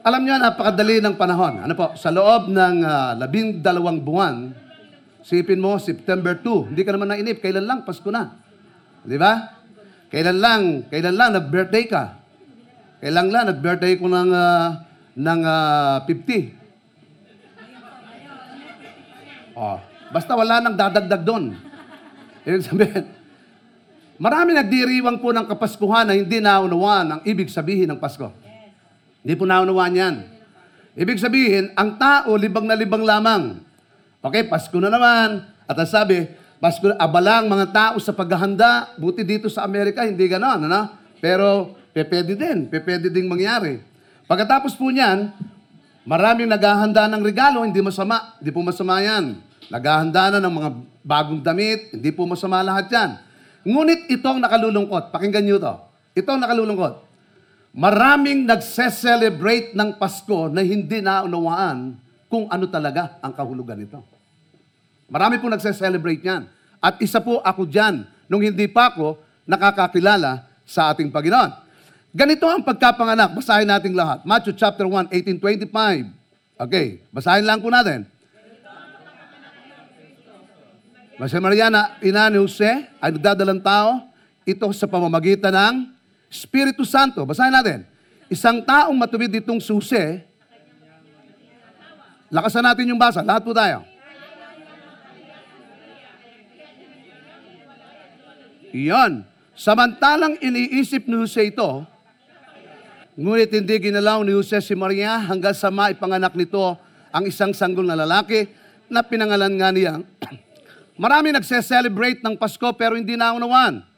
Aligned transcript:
Alam 0.00 0.24
niyo, 0.24 0.40
napakadali 0.40 1.04
ng 1.04 1.12
panahon. 1.12 1.60
Ano 1.60 1.76
po, 1.76 1.92
sa 1.92 2.08
loob 2.08 2.48
ng 2.48 2.76
ah, 2.88 3.12
labing 3.20 3.60
dalawang 3.60 4.00
buwan, 4.00 4.48
sipin 5.20 5.60
mo, 5.60 5.76
September 5.76 6.32
2, 6.32 6.72
hindi 6.72 6.80
ka 6.88 6.96
naman 6.96 7.12
nainip, 7.12 7.44
kailan 7.44 7.68
lang, 7.68 7.84
Pasko 7.84 8.08
na. 8.08 8.32
Di 9.04 9.20
ba? 9.20 9.60
Kailan 10.08 10.38
lang, 10.40 10.88
kailan 10.88 11.16
lang, 11.20 11.36
nag-birthday 11.36 11.84
ka. 11.84 12.16
Kailan 13.04 13.28
lang, 13.28 13.52
nag-birthday 13.52 14.00
ko 14.00 14.08
ng, 14.08 14.32
ah, 14.32 14.88
ng 15.20 15.40
ah, 15.44 16.00
50. 16.08 16.56
Oh, 19.52 19.76
basta 20.16 20.32
wala 20.32 20.64
nang 20.64 20.80
dadagdag 20.80 21.20
doon. 21.20 21.52
Ibig 22.48 22.64
sabihin, 22.64 23.04
marami 24.16 24.56
nagdiriwang 24.56 25.20
po 25.20 25.28
ng 25.36 25.44
Kapaskuhan 25.44 26.08
na 26.08 26.16
hindi 26.16 26.40
naunawaan 26.40 27.06
ang 27.12 27.20
ibig 27.28 27.52
sabihin 27.52 27.92
ng 27.92 28.00
Pasko. 28.00 28.32
Hindi 29.20 29.34
po 29.36 29.44
naunawaan 29.44 29.94
yan. 29.94 30.14
Ibig 30.96 31.20
sabihin, 31.20 31.70
ang 31.76 31.96
tao 32.00 32.34
libang 32.34 32.66
na 32.66 32.76
libang 32.76 33.04
lamang. 33.04 33.60
Okay, 34.20 34.44
Pasko 34.48 34.76
na 34.80 34.92
naman. 34.92 35.48
At 35.64 35.76
ang 35.76 35.88
sabi, 35.88 36.28
Pasko 36.60 36.84
na, 36.84 36.96
abalang 37.00 37.48
mga 37.48 37.66
tao 37.72 37.96
sa 38.00 38.12
paghahanda. 38.12 38.96
Buti 39.00 39.24
dito 39.24 39.48
sa 39.48 39.64
Amerika, 39.64 40.04
hindi 40.04 40.24
ganon. 40.28 40.66
Ano? 40.66 40.92
Pero, 41.20 41.76
pepede 41.96 42.36
din. 42.36 42.68
Pepede 42.68 43.08
ding 43.08 43.28
mangyari. 43.28 43.80
Pagkatapos 44.28 44.76
po 44.76 44.92
niyan, 44.92 45.32
maraming 46.04 46.48
naghahanda 46.48 47.08
ng 47.08 47.22
regalo, 47.24 47.64
hindi 47.64 47.80
masama. 47.80 48.36
Hindi 48.40 48.50
po 48.52 48.60
masama 48.60 49.00
yan. 49.00 49.40
Naghahanda 49.70 50.36
na 50.36 50.38
ng 50.42 50.54
mga 50.54 50.70
bagong 51.04 51.40
damit, 51.40 51.94
hindi 51.94 52.10
po 52.12 52.26
masama 52.26 52.60
lahat 52.60 52.90
yan. 52.90 53.10
Ngunit 53.64 54.08
itong 54.08 54.40
nakalulungkot, 54.40 55.12
pakinggan 55.12 55.44
niyo 55.44 55.60
to. 55.60 55.74
Itong 56.16 56.40
nakalulungkot. 56.40 57.09
Maraming 57.70 58.50
nagse-celebrate 58.50 59.78
ng 59.78 59.94
Pasko 59.94 60.50
na 60.50 60.58
hindi 60.66 60.98
naunawaan 60.98 61.94
kung 62.26 62.50
ano 62.50 62.66
talaga 62.66 63.18
ang 63.22 63.30
kahulugan 63.30 63.78
nito. 63.78 64.02
Marami 65.06 65.38
po 65.38 65.46
nagse-celebrate 65.46 66.22
yan. 66.22 66.50
At 66.82 66.98
isa 66.98 67.22
po 67.22 67.38
ako 67.42 67.66
dyan, 67.70 68.06
nung 68.26 68.42
hindi 68.42 68.66
pa 68.66 68.90
ako 68.90 69.18
nakakakilala 69.46 70.46
sa 70.66 70.90
ating 70.90 71.10
Panginoon. 71.10 71.50
Ganito 72.10 72.46
ang 72.50 72.62
pagkapanganak. 72.62 73.38
Basahin 73.38 73.70
natin 73.70 73.94
lahat. 73.94 74.26
Matthew 74.26 74.58
chapter 74.58 74.86
1, 74.86 75.14
1825. 75.38 76.10
Okay, 76.58 76.98
basahin 77.14 77.46
lang 77.46 77.62
po 77.62 77.70
natin. 77.70 78.02
Mas 81.20 81.30
Mariana, 81.36 82.00
ina 82.02 82.32
ni 82.32 82.40
Jose, 82.40 82.86
ay 82.98 83.10
nagdadalang 83.12 83.60
tao, 83.60 84.08
ito 84.42 84.64
sa 84.72 84.88
pamamagitan 84.88 85.52
ng 85.52 85.99
Espiritu 86.30 86.86
Santo. 86.86 87.26
Basahin 87.26 87.50
natin. 87.50 87.82
Isang 88.30 88.62
taong 88.62 88.94
matuwid 88.94 89.42
ditong 89.42 89.58
susi, 89.58 90.22
lakasan 92.30 92.62
natin 92.62 92.94
yung 92.94 93.00
basa, 93.02 93.26
lahat 93.26 93.42
po 93.42 93.50
tayo. 93.50 93.82
Iyon. 98.70 99.26
Samantalang 99.58 100.38
iniisip 100.40 101.04
ni 101.04 101.20
Jose 101.20 101.52
ito, 101.52 101.84
ngunit 103.18 103.50
hindi 103.52 103.90
ginalaw 103.90 104.24
ni 104.24 104.32
Jose 104.32 104.62
si 104.62 104.72
Maria 104.72 105.20
hanggang 105.20 105.52
sa 105.52 105.68
maipanganak 105.68 106.32
nito 106.32 106.78
ang 107.12 107.26
isang 107.26 107.52
sanggol 107.52 107.84
na 107.84 107.98
lalaki 107.98 108.48
na 108.88 109.04
pinangalan 109.04 109.52
nga 109.58 109.68
niya. 109.74 109.94
Marami 111.02 111.34
nagse-celebrate 111.34 112.22
ng 112.24 112.38
Pasko 112.38 112.72
pero 112.72 112.94
hindi 112.94 113.18
naunawaan. 113.18 113.89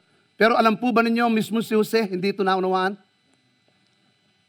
Pero 0.42 0.58
alam 0.58 0.74
po 0.74 0.90
ba 0.90 1.06
ninyo 1.06 1.30
mismo 1.30 1.62
si 1.62 1.70
Jose, 1.70 2.02
hindi 2.02 2.34
ito 2.34 2.42
naunawaan? 2.42 2.98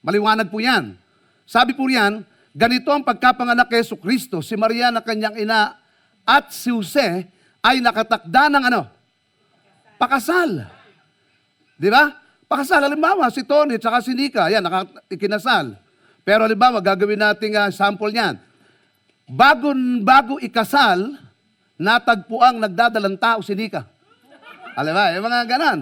Maliwanag 0.01 0.49
po 0.49 0.57
yan. 0.57 0.97
Sabi 1.45 1.77
po 1.77 1.85
yan, 1.85 2.25
ganito 2.49 2.89
ang 2.89 3.05
pagkapanganak 3.05 3.69
kay 3.69 3.85
Yesu 3.85 3.93
Kristo, 4.01 4.41
si 4.41 4.57
Maria 4.57 4.89
na 4.89 5.05
kanyang 5.05 5.37
ina 5.37 5.77
at 6.25 6.49
si 6.49 6.73
Jose 6.73 7.29
ay 7.61 7.77
nakatakda 7.77 8.49
ng 8.49 8.63
ano? 8.73 8.89
Pakasal. 10.01 10.65
Di 11.77 11.93
ba? 11.93 12.09
Pakasal. 12.49 12.89
Halimbawa, 12.89 13.29
si 13.29 13.45
Tony 13.45 13.77
at 13.77 14.01
si 14.01 14.17
Nika, 14.17 14.49
yan, 14.49 14.65
ikinasal. 15.13 15.77
Pero 16.25 16.49
halimbawa, 16.49 16.81
gagawin 16.81 17.21
natin 17.21 17.53
uh, 17.53 17.69
sample 17.69 18.09
niyan. 18.09 18.41
Bago, 19.29 19.69
bago 20.01 20.41
ikasal, 20.41 21.21
natagpuang 21.77 22.57
nagdadalang 22.57 23.13
tao 23.13 23.45
si 23.45 23.53
Nika. 23.53 23.92
Alam 24.73 24.93
ba? 24.97 25.05
Yung 25.13 25.25
mga 25.25 25.41
ganan. 25.45 25.79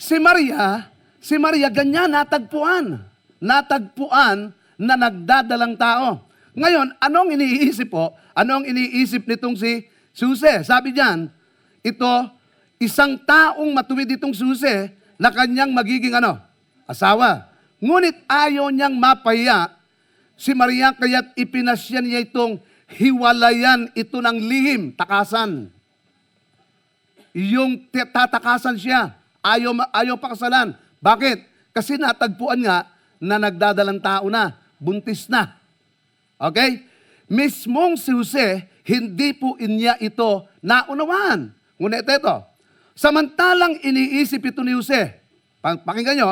Si 0.00 0.16
Maria, 0.16 0.88
si 1.20 1.36
Maria 1.36 1.68
ganyan 1.68 2.08
natagpuan. 2.08 3.04
Natagpuan 3.40 4.52
na 4.80 4.94
nagdadalang 4.96 5.76
tao. 5.76 6.24
Ngayon, 6.56 6.96
anong 6.96 7.36
iniisip 7.36 7.92
po? 7.92 8.16
Anong 8.32 8.68
iniisip 8.68 9.28
nitong 9.28 9.56
si 9.56 9.84
Suse? 10.16 10.64
Sabi 10.64 10.96
diyan, 10.96 11.28
ito, 11.84 12.12
isang 12.80 13.20
taong 13.20 13.70
matuwid 13.76 14.08
itong 14.16 14.32
Suse 14.32 14.92
na 15.20 15.28
kanyang 15.28 15.72
magiging 15.76 16.16
ano? 16.16 16.40
Asawa. 16.88 17.52
Ngunit 17.80 18.24
ayaw 18.28 18.72
niyang 18.72 18.96
mapahiya 18.96 19.72
si 20.40 20.56
Maria 20.56 20.92
kaya't 20.96 21.36
ipinasya 21.36 22.00
niya 22.00 22.24
itong 22.24 22.60
hiwalayan 22.96 23.92
ito 23.92 24.18
ng 24.24 24.36
lihim, 24.40 24.82
takasan 24.96 25.68
yung 27.34 27.86
tatakasan 27.90 28.76
siya. 28.76 29.14
Ayaw, 29.40 29.72
ayaw 29.94 30.16
pakasalan. 30.20 30.76
Bakit? 31.00 31.46
Kasi 31.72 31.96
natagpuan 31.96 32.60
nga 32.60 32.88
na 33.22 33.36
nagdadalang 33.38 34.00
tao 34.02 34.26
na, 34.28 34.56
buntis 34.80 35.28
na. 35.28 35.54
Okay? 36.40 36.84
Mismong 37.30 37.94
si 37.94 38.10
Jose, 38.10 38.66
hindi 38.82 39.30
po 39.36 39.54
inya 39.60 39.94
ito 40.02 40.48
naunawaan. 40.64 41.52
Ngunit 41.78 42.04
ito, 42.04 42.36
samantalang 42.96 43.80
iniisip 43.80 44.44
ito 44.50 44.60
ni 44.60 44.76
Jose, 44.76 45.16
pa- 45.62 45.78
pakinggan 45.80 46.16
nyo, 46.20 46.30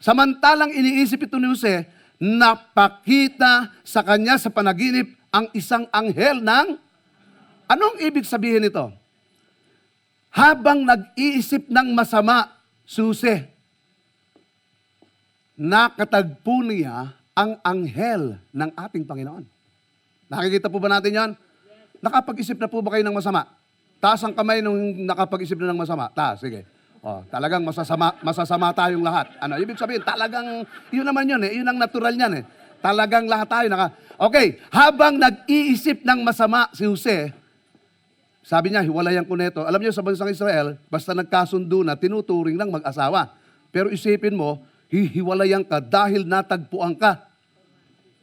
samantalang 0.00 0.72
iniisip 0.72 1.28
ito 1.28 1.36
ni 1.36 1.50
Jose, 1.50 1.84
napakita 2.16 3.74
sa 3.82 4.00
kanya 4.00 4.38
sa 4.40 4.48
panaginip 4.48 5.12
ang 5.28 5.50
isang 5.52 5.84
anghel 5.92 6.40
ng, 6.40 6.78
anong 7.68 7.96
ibig 8.00 8.24
sabihin 8.24 8.64
ito? 8.64 8.88
Habang 10.32 10.84
nag-iisip 10.84 11.68
ng 11.68 11.96
masama, 11.96 12.52
susi, 12.84 13.36
nakatagpo 15.58 16.62
niya 16.62 17.12
ang 17.34 17.58
anghel 17.62 18.38
ng 18.54 18.70
ating 18.74 19.04
Panginoon. 19.06 19.44
Nakikita 20.28 20.68
po 20.68 20.78
ba 20.78 20.92
natin 20.92 21.12
yon? 21.14 21.30
Nakapag-isip 21.98 22.58
na 22.60 22.70
po 22.70 22.78
ba 22.84 22.94
kayo 22.94 23.02
ng 23.06 23.16
masama? 23.16 23.48
Taas 23.98 24.22
ang 24.22 24.30
kamay 24.30 24.62
nung 24.62 24.78
nakapag-isip 25.02 25.58
na 25.58 25.74
ng 25.74 25.80
masama. 25.82 26.06
Taas, 26.14 26.38
sige. 26.38 26.62
Oh, 27.02 27.22
talagang 27.30 27.62
masasama, 27.62 28.14
masasama 28.22 28.74
tayong 28.74 29.02
lahat. 29.02 29.30
Ano, 29.38 29.58
ibig 29.58 29.78
sabihin, 29.78 30.02
talagang, 30.02 30.66
yun 30.90 31.06
naman 31.06 31.26
yun 31.26 31.42
eh, 31.46 31.58
yun 31.58 31.66
ang 31.66 31.78
natural 31.78 32.14
niyan 32.14 32.42
eh. 32.42 32.44
Talagang 32.78 33.26
lahat 33.26 33.48
tayo 33.50 33.66
naka... 33.66 33.90
Okay, 34.18 34.58
habang 34.74 35.14
nag-iisip 35.14 36.02
ng 36.02 36.26
masama 36.26 36.66
si 36.74 36.82
Jose, 36.86 37.30
sabi 38.48 38.72
niya, 38.72 38.80
hiwalayan 38.80 39.28
ko 39.28 39.36
nito. 39.36 39.60
Alam 39.60 39.84
niyo, 39.84 39.92
sa 39.92 40.00
bansang 40.00 40.32
Israel, 40.32 40.80
basta 40.88 41.12
nagkasundo 41.12 41.84
na, 41.84 41.92
tinuturing 42.00 42.56
lang 42.56 42.72
mag-asawa. 42.72 43.36
Pero 43.68 43.92
isipin 43.92 44.32
mo, 44.32 44.64
hihiwalayan 44.88 45.60
ka 45.68 45.84
dahil 45.84 46.24
natagpuan 46.24 46.96
ka. 46.96 47.28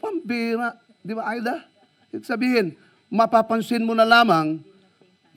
Pambira. 0.01 0.81
Di 1.05 1.13
ba, 1.13 1.29
Aida? 1.29 1.69
Ibig 2.09 2.25
sabihin, 2.25 2.73
mapapansin 3.05 3.85
mo 3.85 3.93
na 3.93 4.01
lamang, 4.01 4.57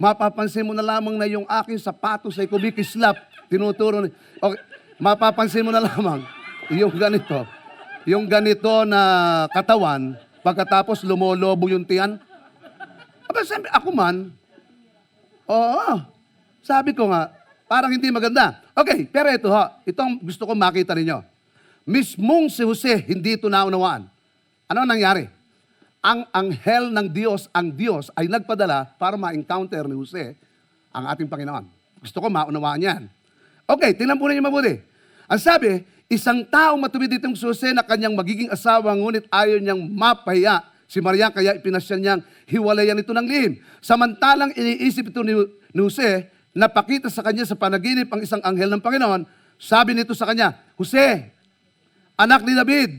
mapapansin 0.00 0.64
mo 0.64 0.72
na 0.72 0.80
lamang 0.80 1.20
na 1.20 1.28
yung 1.28 1.44
aking 1.44 1.76
sapatos 1.76 2.40
ay 2.40 2.48
kumikislap. 2.48 3.20
Tinuturo 3.52 4.00
ni... 4.00 4.08
Okay, 4.40 4.56
mapapansin 4.96 5.68
mo 5.68 5.70
na 5.70 5.84
lamang, 5.84 6.24
yung 6.72 6.96
ganito, 6.96 7.44
yung 8.08 8.24
ganito 8.24 8.88
na 8.88 9.44
katawan, 9.52 10.16
pagkatapos 10.40 11.04
lumolobo 11.04 11.68
yung 11.68 11.84
tiyan. 11.84 12.16
Aba, 13.28 13.44
sabi, 13.44 13.68
ako 13.68 13.92
man, 13.92 14.32
Oo. 15.48 16.04
Sabi 16.60 16.92
ko 16.92 17.08
nga, 17.08 17.32
parang 17.64 17.88
hindi 17.88 18.12
maganda. 18.12 18.60
Okay, 18.76 19.08
pero 19.08 19.32
ito 19.32 19.48
ha, 19.48 19.80
itong 19.88 20.20
gusto 20.20 20.44
ko 20.44 20.52
makita 20.52 20.92
ninyo. 20.92 21.24
Mismong 21.88 22.52
si 22.52 22.60
Jose, 22.60 23.00
hindi 23.08 23.40
ito 23.40 23.48
naunawaan. 23.48 24.04
Ano 24.68 24.78
ang 24.84 24.90
nangyari? 24.92 25.24
Ang 26.04 26.28
anghel 26.30 26.92
ng 26.92 27.08
Diyos, 27.08 27.48
ang 27.50 27.72
Diyos 27.72 28.12
ay 28.12 28.28
nagpadala 28.28 28.92
para 29.00 29.16
ma-encounter 29.16 29.88
ni 29.88 29.96
Jose 29.96 30.36
ang 30.92 31.08
ating 31.08 31.26
Panginoon. 31.26 31.64
Gusto 32.04 32.20
ko 32.20 32.28
maunawaan 32.28 32.84
yan. 32.84 33.02
Okay, 33.64 33.96
tingnan 33.96 34.20
po 34.20 34.28
ninyo 34.28 34.44
mabuti. 34.44 34.78
Ang 35.28 35.40
sabi, 35.40 35.80
isang 36.08 36.44
tao 36.44 36.76
matuwid 36.76 37.16
itong 37.16 37.36
si 37.36 37.44
Jose 37.48 37.72
na 37.72 37.84
kanyang 37.84 38.12
magiging 38.12 38.52
asawa, 38.52 38.92
ngunit 38.92 39.24
ayaw 39.32 39.56
niyang 39.60 39.80
mapahiya 39.80 40.64
si 40.88 41.00
Maria, 41.04 41.28
kaya 41.28 41.56
ipinasya 41.56 41.96
niyang 42.00 42.20
hiwalayan 42.48 42.96
ito 42.96 43.12
ng 43.12 43.28
lihim. 43.28 43.52
Samantalang 43.84 44.56
iniisip 44.56 45.12
ito 45.12 45.20
ni, 45.20 45.36
Jose, 45.76 46.32
napakita 46.56 47.12
sa 47.12 47.20
kanya 47.20 47.44
sa 47.44 47.54
panaginip 47.54 48.08
ang 48.08 48.24
isang 48.24 48.40
anghel 48.40 48.72
ng 48.72 48.82
Panginoon, 48.82 49.28
sabi 49.60 49.92
nito 49.92 50.16
sa 50.16 50.24
kanya, 50.24 50.56
Jose, 50.80 51.28
anak 52.16 52.42
ni 52.42 52.56
David, 52.56 52.90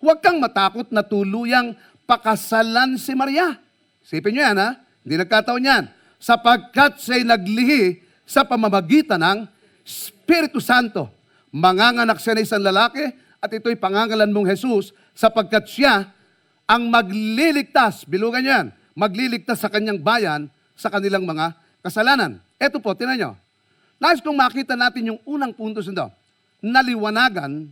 huwag 0.00 0.24
kang 0.24 0.40
matakot 0.40 0.88
na 0.88 1.04
tuluyang 1.04 1.76
pakasalan 2.08 2.96
si 2.96 3.12
Maria. 3.12 3.60
Sipin 4.00 4.34
nyo 4.36 4.42
yan, 4.48 4.56
ha? 4.56 4.70
Hindi 5.04 5.14
nagkataon 5.20 5.62
yan. 5.62 5.84
Sapagkat 6.16 7.00
siya'y 7.00 7.28
naglihi 7.28 8.00
sa 8.24 8.48
pamamagitan 8.48 9.20
ng 9.20 9.38
Espiritu 9.84 10.60
Santo. 10.64 11.12
Manganganak 11.52 12.16
siya 12.18 12.34
ng 12.36 12.44
isang 12.44 12.64
lalaki 12.64 13.04
at 13.38 13.50
ito'y 13.52 13.76
pangangalan 13.76 14.32
mong 14.32 14.48
Jesus 14.48 14.96
sapagkat 15.12 15.68
siya 15.68 16.08
ang 16.64 16.88
magliligtas, 16.88 18.08
bilugan 18.08 18.40
nyo 18.40 18.52
yan, 18.56 18.66
magliligtas 18.94 19.60
sa 19.60 19.70
kanyang 19.70 20.00
bayan 20.00 20.46
sa 20.78 20.90
kanilang 20.90 21.26
mga 21.26 21.54
kasalanan. 21.82 22.38
Ito 22.58 22.78
po, 22.80 22.94
tinan 22.94 23.18
nyo. 23.18 23.32
Nais 23.98 24.22
kong 24.22 24.34
makita 24.38 24.74
natin 24.74 25.14
yung 25.14 25.20
unang 25.26 25.54
punto 25.54 25.82
sa 25.82 26.10
Naliwanagan 26.64 27.68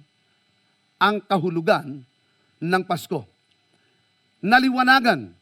ang 1.01 1.17
kahulugan 1.25 2.05
ng 2.63 2.83
Pasko. 2.87 3.27
Naliwanagan. 4.45 5.33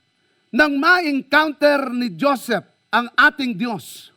Nang 0.50 0.72
ma-encounter 0.78 1.94
ni 1.94 2.14
Joseph 2.14 2.66
ang 2.90 3.06
ating 3.14 3.54
Diyos, 3.54 4.10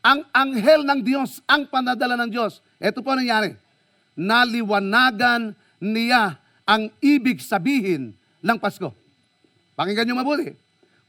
ang 0.00 0.24
anghel 0.32 0.82
ng 0.82 1.00
Diyos, 1.04 1.44
ang 1.44 1.68
panadala 1.68 2.16
ng 2.24 2.30
Diyos, 2.32 2.64
ito 2.80 3.04
po 3.04 3.12
ang 3.12 3.20
nangyari. 3.20 3.52
Naliwanagan 4.16 5.52
niya 5.82 6.40
ang 6.64 6.88
ibig 7.04 7.42
sabihin 7.44 8.16
ng 8.40 8.58
Pasko. 8.58 8.90
Pakinggan 9.76 10.08
nyo 10.08 10.16
mabuti. 10.20 10.61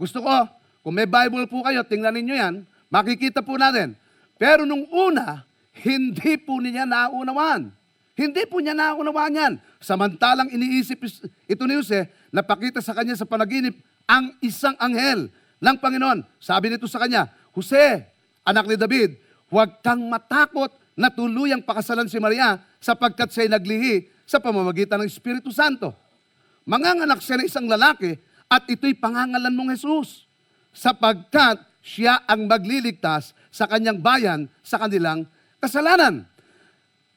Gusto 0.04 0.20
ko, 0.20 0.36
kung 0.84 1.00
may 1.00 1.08
Bible 1.08 1.48
po 1.48 1.64
kayo, 1.64 1.80
tingnan 1.88 2.12
ninyo 2.20 2.36
yan, 2.36 2.54
makikita 2.92 3.40
po 3.40 3.56
natin. 3.56 3.96
Pero 4.36 4.68
nung 4.68 4.84
una, 4.92 5.48
hindi 5.80 6.36
po 6.36 6.60
niya 6.60 6.84
naunawaan. 6.84 7.72
Hindi 8.12 8.44
po 8.44 8.60
niya 8.60 8.76
naunawaan 8.76 9.32
yan. 9.32 9.54
Samantalang 9.80 10.52
iniisip 10.52 11.00
is- 11.08 11.24
ito 11.48 11.64
ni 11.64 11.80
Jose, 11.80 12.12
napakita 12.36 12.84
sa 12.84 12.92
kanya 12.92 13.16
sa 13.16 13.24
panaginip 13.24 13.80
ang 14.04 14.36
isang 14.44 14.76
anghel 14.76 15.32
ng 15.64 15.76
Panginoon. 15.80 16.28
Sabi 16.36 16.68
nito 16.68 16.84
sa 16.92 17.00
kanya, 17.00 17.32
Jose, 17.56 18.04
anak 18.44 18.68
ni 18.68 18.76
David, 18.76 19.16
huwag 19.48 19.80
kang 19.80 20.04
matakot 20.12 20.68
na 21.00 21.08
tuluyang 21.08 21.64
pakasalan 21.64 22.12
si 22.12 22.20
Maria 22.20 22.60
sapagkat 22.84 23.32
siya'y 23.32 23.48
naglihi 23.48 24.12
sa 24.28 24.44
pamamagitan 24.44 25.00
ng 25.00 25.08
Espiritu 25.08 25.56
Santo. 25.56 25.96
Manganganak 26.68 27.24
siya 27.24 27.40
ng 27.40 27.48
isang 27.48 27.72
lalaki 27.72 28.20
at 28.54 28.70
ito'y 28.70 28.94
pangangalan 28.94 29.50
mong 29.50 29.74
Jesus 29.74 30.30
sapagkat 30.70 31.58
siya 31.82 32.22
ang 32.30 32.46
magliligtas 32.46 33.34
sa 33.50 33.66
kanyang 33.66 33.98
bayan 33.98 34.46
sa 34.62 34.78
kanilang 34.78 35.26
kasalanan. 35.58 36.30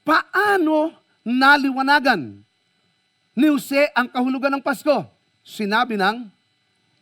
Paano 0.01 0.97
naliwanagan 1.29 2.41
ni 3.37 3.47
Jose 3.53 3.93
ang 3.93 4.09
kahulugan 4.09 4.57
ng 4.57 4.65
Pasko? 4.65 5.05
Sinabi 5.45 6.01
ng 6.01 6.25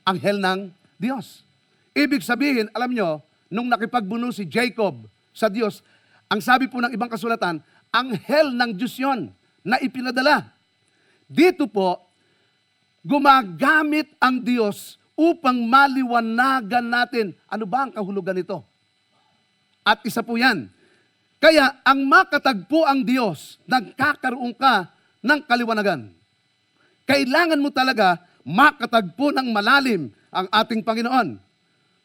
anghel 0.02 0.42
ng 0.42 0.68
Diyos. 0.98 1.46
Ibig 1.94 2.20
sabihin, 2.26 2.66
alam 2.74 2.90
nyo, 2.90 3.22
nung 3.48 3.70
nakipagbuno 3.70 4.34
si 4.34 4.44
Jacob 4.44 5.06
sa 5.30 5.46
Diyos, 5.46 5.80
ang 6.28 6.42
sabi 6.42 6.66
po 6.68 6.82
ng 6.82 6.90
ibang 6.92 7.08
kasulatan, 7.08 7.62
anghel 7.94 8.50
ng 8.50 8.70
Diyos 8.74 8.98
yon 8.98 9.30
na 9.64 9.80
ipinadala. 9.80 10.50
Dito 11.24 11.64
po, 11.64 12.03
gumagamit 13.04 14.08
ang 14.16 14.40
Diyos 14.40 14.96
upang 15.14 15.54
maliwanagan 15.68 16.86
natin 16.88 17.26
ano 17.46 17.64
ba 17.68 17.86
ang 17.86 17.92
kahulugan 17.92 18.34
nito. 18.34 18.64
At 19.84 20.00
isa 20.02 20.24
po 20.24 20.40
yan. 20.40 20.66
Kaya 21.38 21.84
ang 21.84 22.08
makatagpo 22.08 22.88
ang 22.88 23.04
Diyos, 23.04 23.60
nagkakaroon 23.68 24.56
ka 24.56 24.88
ng 25.20 25.40
kaliwanagan. 25.44 26.08
Kailangan 27.04 27.60
mo 27.60 27.68
talaga 27.68 28.16
makatagpo 28.48 29.28
ng 29.28 29.52
malalim 29.52 30.08
ang 30.32 30.48
ating 30.48 30.80
Panginoon. 30.80 31.36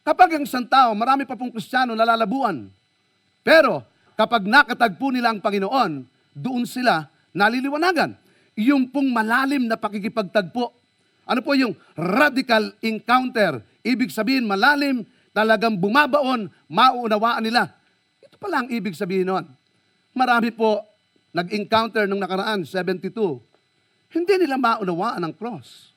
Kapag 0.03 0.35
ang 0.35 0.43
isang 0.43 0.67
tao, 0.67 0.91
marami 0.91 1.23
pa 1.23 1.39
pong 1.39 1.55
Kristiyano 1.55 1.95
nalalabuan. 1.95 2.67
Pero 3.39 3.83
kapag 4.19 4.43
nakatagpo 4.43 5.15
nila 5.15 5.31
ang 5.31 5.39
Panginoon, 5.39 6.03
doon 6.35 6.63
sila 6.67 7.07
naliliwanagan. 7.31 8.15
Yung 8.59 8.91
pong 8.91 9.07
malalim 9.07 9.71
na 9.71 9.79
pakikipagtagpo. 9.79 10.78
Ano 11.29 11.45
po 11.45 11.53
yung 11.53 11.77
radical 11.93 12.73
encounter? 12.81 13.61
Ibig 13.85 14.09
sabihin, 14.09 14.49
malalim, 14.49 15.05
talagang 15.29 15.77
bumabaon, 15.77 16.49
mauunawaan 16.65 17.45
nila. 17.45 17.69
Ito 18.25 18.41
pala 18.41 18.65
ang 18.65 18.69
ibig 18.73 18.97
sabihin 18.97 19.29
nun. 19.29 19.45
Marami 20.17 20.49
po 20.49 20.81
nag-encounter 21.29 22.09
nung 22.09 22.17
nakaraan, 22.17 22.65
72. 22.65 23.13
Hindi 24.09 24.33
nila 24.41 24.57
maunawaan 24.57 25.21
ang 25.21 25.33
cross. 25.37 25.93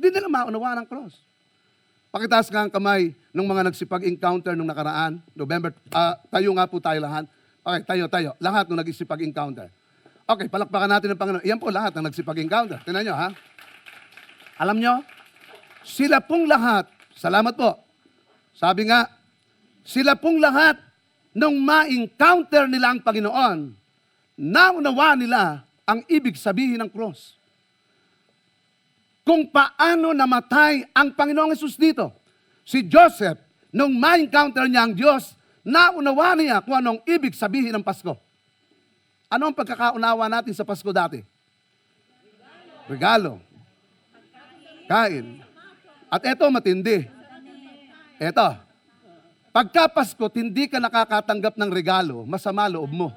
Hindi 0.00 0.16
nila 0.16 0.32
maunawaan 0.32 0.80
ang 0.80 0.88
cross. 0.88 1.20
Pakitaas 2.08 2.48
nga 2.48 2.64
ang 2.64 2.72
kamay 2.72 3.12
ng 3.36 3.44
mga 3.44 3.68
nagsipag-encounter 3.68 4.56
nung 4.56 4.64
nakaraan, 4.64 5.20
November, 5.36 5.76
ah, 5.92 6.16
tayo 6.32 6.56
nga 6.56 6.64
po 6.64 6.80
tayo 6.80 7.04
lahat. 7.04 7.28
Okay, 7.60 7.84
tayo, 7.84 8.08
tayo. 8.08 8.30
Lahat 8.40 8.64
nung 8.64 8.80
nagsipag-encounter. 8.80 9.68
Okay, 10.24 10.48
palakpakan 10.48 10.88
natin 10.88 11.12
ng 11.12 11.20
Panginoon. 11.20 11.44
Iyan 11.44 11.60
po 11.60 11.68
lahat 11.68 11.92
ng 12.00 12.08
nagsipag-encounter. 12.08 12.80
Tingnan 12.88 13.12
nyo, 13.12 13.12
ha? 13.12 13.28
Alam 14.58 14.82
nyo, 14.82 14.94
sila 15.86 16.18
pong 16.18 16.50
lahat, 16.50 16.90
salamat 17.14 17.54
po. 17.54 17.78
Sabi 18.52 18.90
nga, 18.90 19.06
sila 19.86 20.18
pong 20.18 20.42
lahat, 20.42 20.76
nung 21.30 21.62
ma-encounter 21.62 22.66
nila 22.66 22.90
ang 22.90 23.00
Panginoon, 23.00 23.58
naunawa 24.34 25.14
nila 25.14 25.62
ang 25.86 26.02
ibig 26.10 26.34
sabihin 26.34 26.82
ng 26.82 26.90
cross 26.90 27.38
kung 29.28 29.44
paano 29.44 30.16
namatay 30.16 30.88
ang 30.96 31.12
Panginoong 31.12 31.52
Yesus 31.52 31.76
dito. 31.76 32.16
Si 32.64 32.80
Joseph, 32.88 33.36
nung 33.68 33.92
ma-encounter 34.00 34.64
niya 34.64 34.88
ang 34.88 34.96
Diyos, 34.96 35.36
naunawa 35.60 36.32
niya 36.32 36.64
kung 36.64 36.80
anong 36.80 37.04
ibig 37.04 37.36
sabihin 37.36 37.76
ng 37.76 37.84
Pasko. 37.84 38.16
Ano 39.28 39.52
ang 39.52 39.52
pagkakaunawa 39.52 40.32
natin 40.32 40.56
sa 40.56 40.64
Pasko 40.64 40.88
dati? 40.88 41.20
Regalo. 42.88 43.47
Kain. 44.88 45.44
At 46.08 46.24
eto 46.24 46.48
matindi. 46.48 47.04
Eto. 48.16 48.56
Pagka 49.52 49.84
Pasko, 49.92 50.26
hindi 50.32 50.64
ka 50.64 50.80
nakakatanggap 50.80 51.54
ng 51.60 51.70
regalo, 51.72 52.24
masama 52.24 52.64
loob 52.66 52.88
mo. 52.88 53.08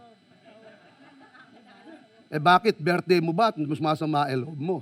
Eh 2.31 2.39
bakit 2.39 2.79
birthday 2.79 3.19
mo 3.19 3.35
ba 3.35 3.51
at 3.51 3.59
mas 3.59 3.79
masama 3.79 4.23
ang 4.23 4.47
loob 4.47 4.59
mo? 4.59 4.77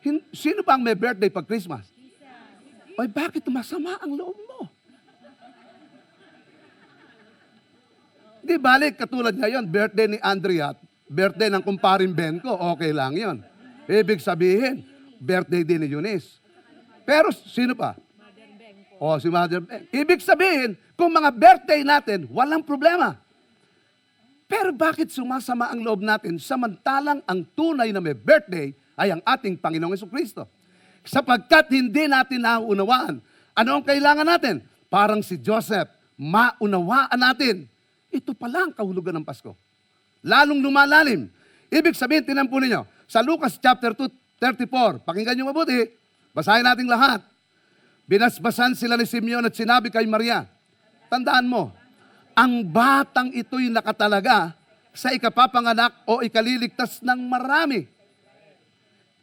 Hin- 0.00 0.24
Sino 0.32 0.64
ba 0.64 0.76
ang 0.76 0.84
may 0.84 0.96
birthday 0.96 1.28
pag 1.28 1.44
Christmas? 1.44 1.84
Ay, 2.96 3.08
bakit 3.08 3.44
masama 3.48 3.96
ang 4.00 4.12
loob 4.12 4.36
mo? 4.36 4.68
Di 8.42 8.58
balik, 8.58 8.98
katulad 8.98 9.32
ngayon, 9.32 9.64
birthday 9.64 10.06
ni 10.10 10.18
Andrea, 10.18 10.74
birthday 11.06 11.46
ng 11.48 11.62
kumparin 11.62 12.10
Ben 12.10 12.42
ko, 12.42 12.52
okay 12.74 12.90
lang 12.90 13.14
yon. 13.14 13.38
Ibig 13.86 14.18
sabihin, 14.18 14.82
birthday 15.22 15.62
din 15.62 15.86
ni 15.86 15.88
Eunice. 15.94 16.42
Pero 17.06 17.30
sino 17.30 17.78
pa? 17.78 17.94
O, 19.02 19.18
si 19.18 19.26
Mother 19.26 19.62
Ben. 19.62 19.86
Ibig 19.90 20.22
sabihin, 20.22 20.78
kung 20.94 21.10
mga 21.10 21.34
birthday 21.34 21.82
natin, 21.82 22.30
walang 22.30 22.62
problema. 22.62 23.18
Pero 24.46 24.70
bakit 24.70 25.10
sumasama 25.10 25.72
ang 25.72 25.82
loob 25.82 26.06
natin 26.06 26.38
samantalang 26.38 27.18
ang 27.26 27.42
tunay 27.56 27.90
na 27.90 27.98
may 27.98 28.14
birthday 28.14 28.70
ay 28.94 29.10
ang 29.10 29.22
ating 29.26 29.58
Panginoong 29.58 29.96
Yeso 29.96 30.06
Kristo? 30.06 30.46
Sapagkat 31.02 31.72
hindi 31.74 32.06
natin 32.06 32.46
nauunawaan. 32.46 33.18
Ano 33.58 33.80
ang 33.80 33.84
kailangan 33.84 34.22
natin? 34.28 34.62
Parang 34.86 35.18
si 35.24 35.34
Joseph, 35.40 35.90
maunawaan 36.14 37.18
natin. 37.18 37.66
Ito 38.12 38.36
pala 38.36 38.70
ang 38.70 38.72
kahulugan 38.76 39.18
ng 39.18 39.26
Pasko. 39.26 39.56
Lalong 40.22 40.62
lumalalim. 40.62 41.26
Ibig 41.72 41.96
sabihin, 41.98 42.22
tinan 42.22 42.46
po 42.46 42.62
ninyo, 42.62 42.86
sa 43.10 43.18
Lucas 43.24 43.58
chapter 43.58 43.96
2, 43.96 44.21
34, 44.42 45.06
pakinggan 45.06 45.38
nyo 45.38 45.54
mabuti, 45.54 45.86
basahin 46.34 46.66
natin 46.66 46.90
lahat. 46.90 47.22
Binasbasan 48.10 48.74
sila 48.74 48.98
ni 48.98 49.06
Simeon 49.06 49.46
at 49.46 49.54
sinabi 49.54 49.86
kay 49.86 50.02
Maria, 50.10 50.42
tandaan 51.06 51.46
mo, 51.46 51.70
ang 52.34 52.66
batang 52.66 53.30
ito'y 53.30 53.70
nakatalaga 53.70 54.50
sa 54.90 55.14
ikapapanganak 55.14 55.94
o 56.10 56.26
ikaliligtas 56.26 56.98
ng 57.06 57.22
marami. 57.30 57.86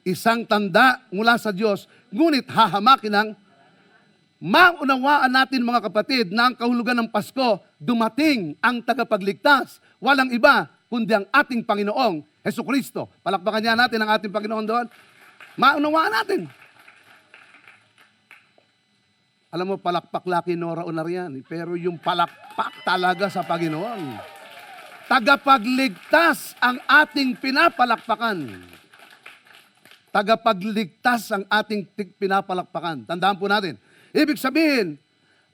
Isang 0.07 0.47
tanda 0.47 1.03
mula 1.11 1.35
sa 1.35 1.51
Diyos, 1.51 1.91
ngunit 2.15 2.47
hahamakin 2.47 3.11
ng 3.11 3.29
maunawaan 4.39 5.35
natin 5.35 5.67
mga 5.67 5.91
kapatid 5.91 6.31
na 6.31 6.47
ang 6.47 6.55
kahulugan 6.55 6.95
ng 6.95 7.11
Pasko, 7.11 7.59
dumating 7.75 8.55
ang 8.63 8.79
tagapagligtas. 8.79 9.83
Walang 9.99 10.31
iba 10.31 10.71
kundi 10.87 11.11
ang 11.11 11.27
ating 11.27 11.67
Panginoong 11.67 12.23
Heso 12.41 12.63
Kristo. 12.63 13.11
Palakpakan 13.21 13.61
niya 13.61 13.75
natin 13.75 13.99
ang 13.99 14.15
ating 14.15 14.31
Panginoon 14.31 14.65
doon. 14.65 14.87
Maunawaan 15.59 16.13
natin. 16.23 16.41
Alam 19.51 19.75
mo, 19.75 19.75
palakpak 19.75 20.23
laki 20.23 20.55
Nora 20.55 20.87
Onarian. 20.87 21.43
Pero 21.43 21.75
yung 21.75 21.99
palakpak 21.99 22.87
talaga 22.87 23.27
sa 23.27 23.43
Panginoon. 23.43 24.01
Tagapagligtas 25.11 26.55
ang 26.63 26.79
ating 26.87 27.35
pinapalakpakan. 27.35 28.39
tagapagligtas 30.09 31.29
ang 31.29 31.45
ating 31.45 31.85
pinapalakpakan. 32.17 33.05
Tandaan 33.05 33.37
po 33.37 33.45
natin. 33.45 33.77
Ibig 34.09 34.41
sabihin, 34.41 34.97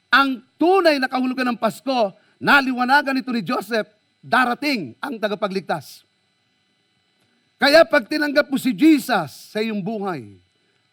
ang 0.07 0.39
tunay 0.55 0.95
na 0.95 1.11
kahulugan 1.11 1.43
ng 1.51 1.59
Pasko, 1.59 2.15
naliwanagan 2.39 3.19
ito 3.19 3.35
ni 3.35 3.43
Joseph, 3.43 3.91
darating 4.23 4.95
ang 5.03 5.19
tagapagligtas. 5.19 6.04
Kaya 7.55 7.87
pag 7.87 8.03
tinanggap 8.03 8.51
mo 8.51 8.59
si 8.59 8.75
Jesus 8.75 9.51
sa 9.51 9.63
iyong 9.63 9.79
buhay, 9.79 10.35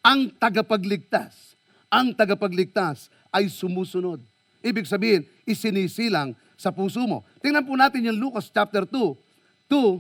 ang 0.02 0.30
tagapagligtas, 0.38 1.58
ang 1.90 2.14
tagapagligtas 2.14 3.10
ay 3.34 3.50
sumusunod. 3.50 4.22
Ibig 4.62 4.86
sabihin, 4.86 5.26
isinisilang 5.42 6.38
sa 6.54 6.70
puso 6.70 7.02
mo. 7.02 7.26
Tingnan 7.42 7.66
po 7.66 7.74
natin 7.74 8.06
yung 8.06 8.18
Lucas 8.18 8.46
chapter 8.46 8.86
2, 8.86 8.94
2, 9.66 9.98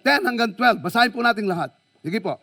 10 0.00 0.28
hanggang 0.28 0.50
12. 0.56 0.80
Basahin 0.80 1.12
po 1.12 1.20
natin 1.20 1.44
lahat. 1.44 1.68
Sige 2.00 2.16
po. 2.18 2.40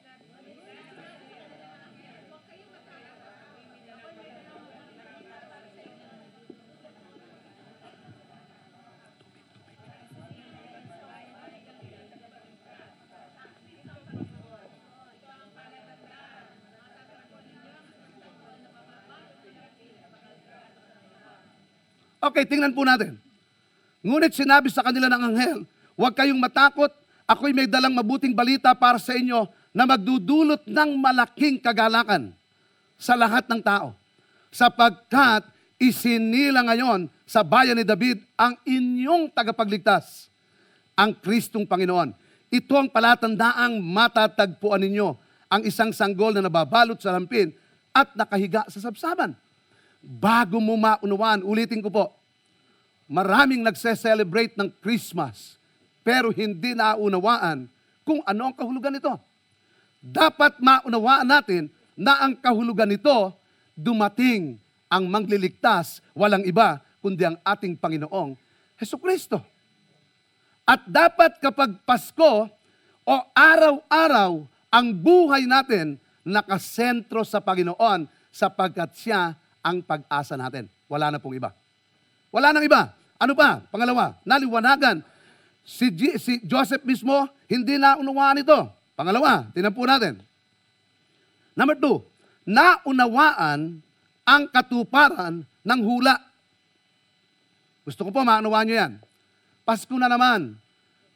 Okay, 22.29 22.45
tingnan 22.45 22.77
po 22.77 22.85
natin. 22.85 23.17
Ngunit 24.05 24.37
sinabi 24.37 24.69
sa 24.69 24.85
kanila 24.85 25.09
ng 25.09 25.21
anghel, 25.33 25.59
huwag 25.97 26.13
kayong 26.13 26.37
matakot, 26.37 26.93
ako'y 27.25 27.57
may 27.57 27.65
dalang 27.65 27.97
mabuting 27.97 28.37
balita 28.37 28.69
para 28.77 29.01
sa 29.01 29.17
inyo 29.17 29.49
na 29.73 29.89
magdudulot 29.89 30.61
ng 30.69 30.89
malaking 31.01 31.57
kagalakan 31.57 32.29
sa 33.01 33.17
lahat 33.17 33.49
ng 33.49 33.61
tao. 33.65 33.97
Sapagkat 34.53 35.41
isinila 35.81 36.61
ngayon 36.69 37.09
sa 37.25 37.41
bayan 37.41 37.81
ni 37.81 37.85
David 37.85 38.21
ang 38.37 38.53
inyong 38.61 39.33
tagapagligtas, 39.33 40.29
ang 40.93 41.17
Kristong 41.17 41.65
Panginoon. 41.65 42.13
Ito 42.53 42.73
ang 42.77 42.89
palatandaang 42.93 43.81
matatagpuan 43.81 44.85
ninyo, 44.85 45.17
ang 45.49 45.61
isang 45.65 45.89
sanggol 45.89 46.33
na 46.33 46.45
nababalot 46.45 46.97
sa 47.01 47.13
lampin 47.13 47.49
at 47.89 48.13
nakahiga 48.13 48.69
sa 48.69 48.77
sabsaban 48.77 49.33
bago 49.99 50.57
mo 50.63 50.79
maunawaan, 50.79 51.43
ulitin 51.43 51.83
ko 51.83 51.91
po, 51.91 52.15
maraming 53.09 53.65
nagse-celebrate 53.65 54.53
ng 54.53 54.69
Christmas, 54.85 55.57
pero 56.05 56.29
hindi 56.29 56.77
naunawaan 56.77 57.65
kung 58.05 58.21
ano 58.23 58.53
ang 58.53 58.55
kahulugan 58.55 58.93
nito. 58.93 59.17
Dapat 59.99 60.61
maunawaan 60.61 61.27
natin 61.27 61.67
na 61.97 62.21
ang 62.23 62.37
kahulugan 62.37 62.87
nito, 62.87 63.33
dumating 63.73 64.55
ang 64.87 65.09
mangliligtas, 65.09 65.99
walang 66.13 66.45
iba, 66.45 66.79
kundi 67.03 67.25
ang 67.25 67.35
ating 67.43 67.75
Panginoong 67.75 68.37
Heso 68.79 68.95
Kristo. 68.95 69.43
At 70.63 70.85
dapat 70.85 71.41
kapag 71.41 71.81
Pasko 71.83 72.47
o 73.03 73.13
araw-araw, 73.33 74.45
ang 74.69 74.87
buhay 74.93 75.49
natin 75.49 75.97
nakasentro 76.21 77.25
sa 77.25 77.41
Panginoon 77.41 78.05
sapagkat 78.29 78.93
siya 78.95 79.33
ang 79.65 79.81
pag-asa 79.81 80.37
natin. 80.37 80.69
Wala 80.85 81.09
na 81.09 81.19
pong 81.19 81.35
iba. 81.35 81.58
Wala 82.29 82.53
nang 82.53 82.65
iba. 82.65 82.93
Ano 83.19 83.35
pa? 83.35 83.59
Pangalawa, 83.67 84.15
naliwanagan. 84.23 85.03
Si, 85.65 85.91
G- 85.91 86.17
si 86.17 86.39
Joseph 86.45 86.85
mismo, 86.87 87.27
hindi 87.49 87.75
na 87.75 87.99
unawaan 87.99 88.41
ito. 88.41 88.59
Pangalawa, 88.95 89.51
tinan 89.51 89.75
po 89.75 89.83
natin. 89.83 90.17
Number 91.53 91.75
two, 91.75 91.99
naunawaan 92.47 93.83
ang 94.23 94.43
katuparan 94.47 95.43
ng 95.43 95.79
hula. 95.83 96.15
Gusto 97.83 98.07
ko 98.07 98.09
po 98.13 98.21
maunawaan 98.23 98.65
nyo 98.69 98.75
yan. 98.77 98.93
Pasko 99.67 99.93
na 99.97 100.07
naman. 100.07 100.55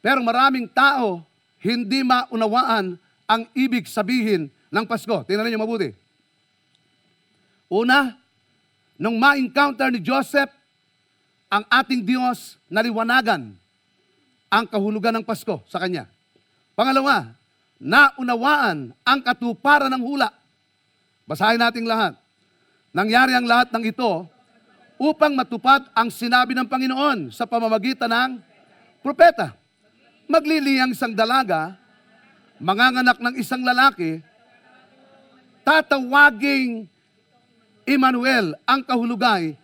Pero 0.04 0.20
maraming 0.20 0.68
tao 0.68 1.24
hindi 1.64 2.04
maunawaan 2.04 3.00
ang 3.24 3.42
ibig 3.56 3.88
sabihin 3.88 4.52
ng 4.68 4.84
Pasko. 4.84 5.24
Tingnan 5.24 5.48
niyo 5.48 5.62
mabuti. 5.62 5.96
Una, 7.72 8.12
nung 9.00 9.16
ma-encounter 9.16 9.88
ni 9.88 9.98
Joseph, 10.04 10.52
ang 11.54 11.62
ating 11.70 12.02
Diyos 12.02 12.58
naliwanagan 12.66 13.54
ang 14.50 14.64
kahulugan 14.66 15.14
ng 15.14 15.24
Pasko 15.26 15.62
sa 15.70 15.78
kanya. 15.78 16.10
Pangalawa, 16.74 17.30
naunawaan 17.78 18.90
ang 19.06 19.20
katuparan 19.22 19.86
ng 19.94 20.02
hula. 20.02 20.34
Basahin 21.30 21.62
natin 21.62 21.86
lahat. 21.86 22.18
Nangyari 22.90 23.38
ang 23.38 23.46
lahat 23.46 23.70
ng 23.70 23.86
ito 23.86 24.26
upang 24.98 25.34
matupad 25.34 25.86
ang 25.94 26.10
sinabi 26.10 26.58
ng 26.58 26.66
Panginoon 26.66 27.30
sa 27.30 27.46
pamamagitan 27.46 28.10
ng 28.10 28.30
propeta. 28.98 29.54
Magliliyang 30.26 30.90
isang 30.90 31.14
dalaga, 31.14 31.78
manganganak 32.58 33.18
ng 33.22 33.34
isang 33.38 33.62
lalaki, 33.62 34.18
tatawaging 35.62 36.90
Emmanuel, 37.86 38.56
ang 38.64 38.80
kahulugay, 38.80 39.54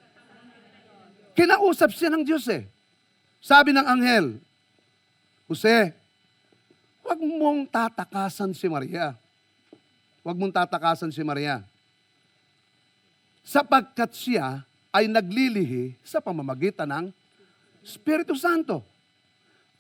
kinausap 1.41 1.97
siya 1.97 2.13
ng 2.13 2.21
Diyos 2.21 2.45
eh. 2.53 2.69
Sabi 3.41 3.73
ng 3.73 3.87
anghel, 3.89 4.37
Jose, 5.49 5.97
huwag 7.01 7.17
mong 7.17 7.65
tatakasan 7.73 8.53
si 8.53 8.69
Maria. 8.69 9.17
Huwag 10.21 10.37
mong 10.37 10.53
tatakasan 10.53 11.09
si 11.09 11.25
Maria. 11.25 11.65
Sapagkat 13.41 14.13
siya 14.13 14.69
ay 14.93 15.09
naglilihi 15.09 15.97
sa 16.05 16.21
pamamagitan 16.21 16.85
ng 16.85 17.07
Espiritu 17.81 18.37
Santo. 18.37 18.85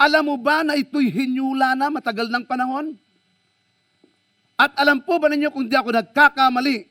Alam 0.00 0.32
mo 0.32 0.36
ba 0.40 0.64
na 0.64 0.80
ito'y 0.80 1.12
hinyula 1.12 1.76
na 1.76 1.92
matagal 1.92 2.32
ng 2.32 2.44
panahon? 2.48 2.96
At 4.56 4.72
alam 4.80 5.04
po 5.04 5.20
ba 5.20 5.28
ninyo 5.28 5.52
kung 5.52 5.68
di 5.68 5.76
ako 5.76 5.92
nagkakamali, 5.92 6.88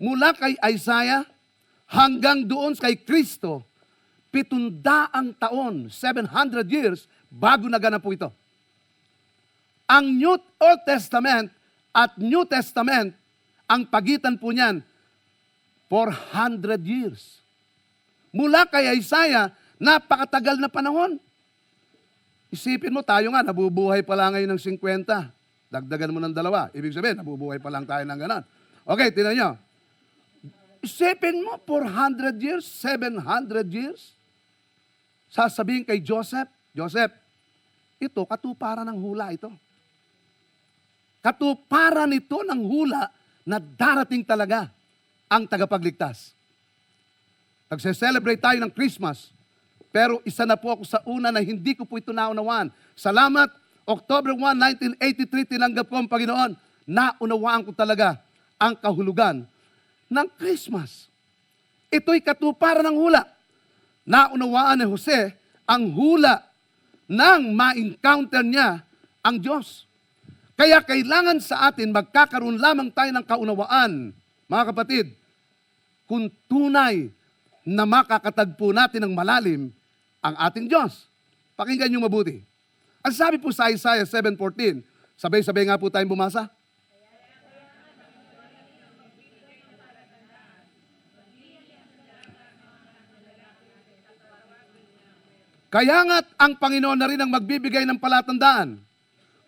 mula 0.00 0.32
kay 0.32 0.56
Isaiah 0.72 1.28
hanggang 1.92 2.48
doon 2.48 2.72
kay 2.72 2.96
Kristo, 2.96 3.68
pitundaang 4.32 5.36
taon, 5.36 5.92
700 5.92 6.64
years, 6.66 7.04
bago 7.28 7.68
naganap 7.68 8.00
po 8.00 8.16
ito. 8.16 8.32
Ang 9.84 10.16
New 10.16 10.40
Old 10.40 10.80
Testament 10.88 11.52
at 11.92 12.16
New 12.16 12.48
Testament, 12.48 13.12
ang 13.68 13.84
pagitan 13.84 14.40
po 14.40 14.48
niyan, 14.48 14.80
400 15.92 16.80
years. 16.80 17.44
Mula 18.32 18.64
kay 18.64 18.96
Isaiah, 18.96 19.52
napakatagal 19.76 20.56
na 20.56 20.72
panahon. 20.72 21.20
Isipin 22.48 22.96
mo, 22.96 23.04
tayo 23.04 23.28
nga, 23.36 23.44
nabubuhay 23.44 24.00
pa 24.00 24.16
lang 24.16 24.32
ngayon 24.32 24.56
ng 24.56 24.60
50. 24.60 25.04
Dagdagan 25.68 26.12
mo 26.12 26.20
ng 26.20 26.32
dalawa. 26.32 26.72
Ibig 26.72 26.96
sabihin, 26.96 27.20
nabubuhay 27.20 27.60
pa 27.60 27.68
lang 27.68 27.84
tayo 27.84 28.04
ng 28.08 28.16
ganon. 28.16 28.44
Okay, 28.88 29.12
tinan 29.12 29.36
nyo. 29.36 29.50
Isipin 30.80 31.44
mo, 31.44 31.60
400 31.60 32.40
years, 32.40 32.64
700 32.64 33.68
years. 33.68 34.16
Sasabihin 35.32 35.88
kay 35.88 36.04
Joseph, 36.04 36.48
Joseph, 36.76 37.08
ito, 37.96 38.20
katuparan 38.28 38.84
ng 38.84 38.98
hula 39.00 39.32
ito. 39.32 39.48
Katuparan 41.24 42.12
ito 42.12 42.44
ng 42.44 42.60
hula 42.60 43.08
na 43.48 43.56
darating 43.56 44.20
talaga 44.20 44.68
ang 45.32 45.48
tagapagligtas. 45.48 46.36
Nagse-celebrate 47.72 48.44
tayo 48.44 48.60
ng 48.60 48.72
Christmas, 48.76 49.32
pero 49.88 50.20
isa 50.28 50.44
na 50.44 50.60
po 50.60 50.76
ako 50.76 50.84
sa 50.84 51.00
una 51.08 51.32
na 51.32 51.40
hindi 51.40 51.72
ko 51.72 51.88
po 51.88 51.96
ito 51.96 52.12
naunawaan. 52.12 52.68
Salamat, 52.92 53.48
October 53.88 54.36
1, 54.36 55.00
1983, 55.00 55.56
tinanggap 55.56 55.88
ko 55.88 55.96
ang 55.96 56.08
Panginoon. 56.12 56.52
Naunawaan 56.84 57.64
ko 57.64 57.72
talaga 57.72 58.20
ang 58.60 58.76
kahulugan 58.76 59.48
ng 60.12 60.26
Christmas. 60.36 61.08
Ito'y 61.88 62.20
katuparan 62.20 62.84
ng 62.84 62.98
hula. 63.00 63.24
Naunawaan 64.02 64.82
ni 64.82 64.86
Jose 64.86 65.34
ang 65.66 65.90
hula 65.94 66.42
nang 67.06 67.54
ma-encounter 67.54 68.42
niya 68.42 68.82
ang 69.22 69.38
Diyos. 69.38 69.86
Kaya 70.58 70.82
kailangan 70.82 71.38
sa 71.42 71.70
atin 71.70 71.94
magkakaroon 71.94 72.60
lamang 72.60 72.90
tayo 72.92 73.10
ng 73.14 73.24
kaunawaan, 73.24 74.12
mga 74.46 74.64
kapatid, 74.74 75.06
kung 76.06 76.28
tunay 76.50 77.08
na 77.62 77.86
makakatagpo 77.86 78.74
natin 78.74 79.06
ng 79.06 79.14
malalim 79.14 79.70
ang 80.22 80.34
ating 80.50 80.66
Diyos. 80.66 81.06
Pakinggan 81.54 81.88
niyo 81.90 82.02
mabuti. 82.02 82.42
Ang 83.02 83.14
sabi 83.14 83.38
po 83.38 83.50
sa 83.50 83.70
Isaiah 83.70 84.06
7.14, 84.06 84.82
sabay-sabay 85.18 85.66
nga 85.66 85.78
po 85.78 85.90
tayong 85.90 86.14
bumasa. 86.14 86.46
Kaya 95.72 96.04
nga't 96.04 96.36
ang 96.36 96.52
Panginoon 96.60 96.98
na 97.00 97.08
rin 97.08 97.16
ang 97.16 97.32
magbibigay 97.32 97.88
ng 97.88 97.96
palatandaan. 97.96 98.76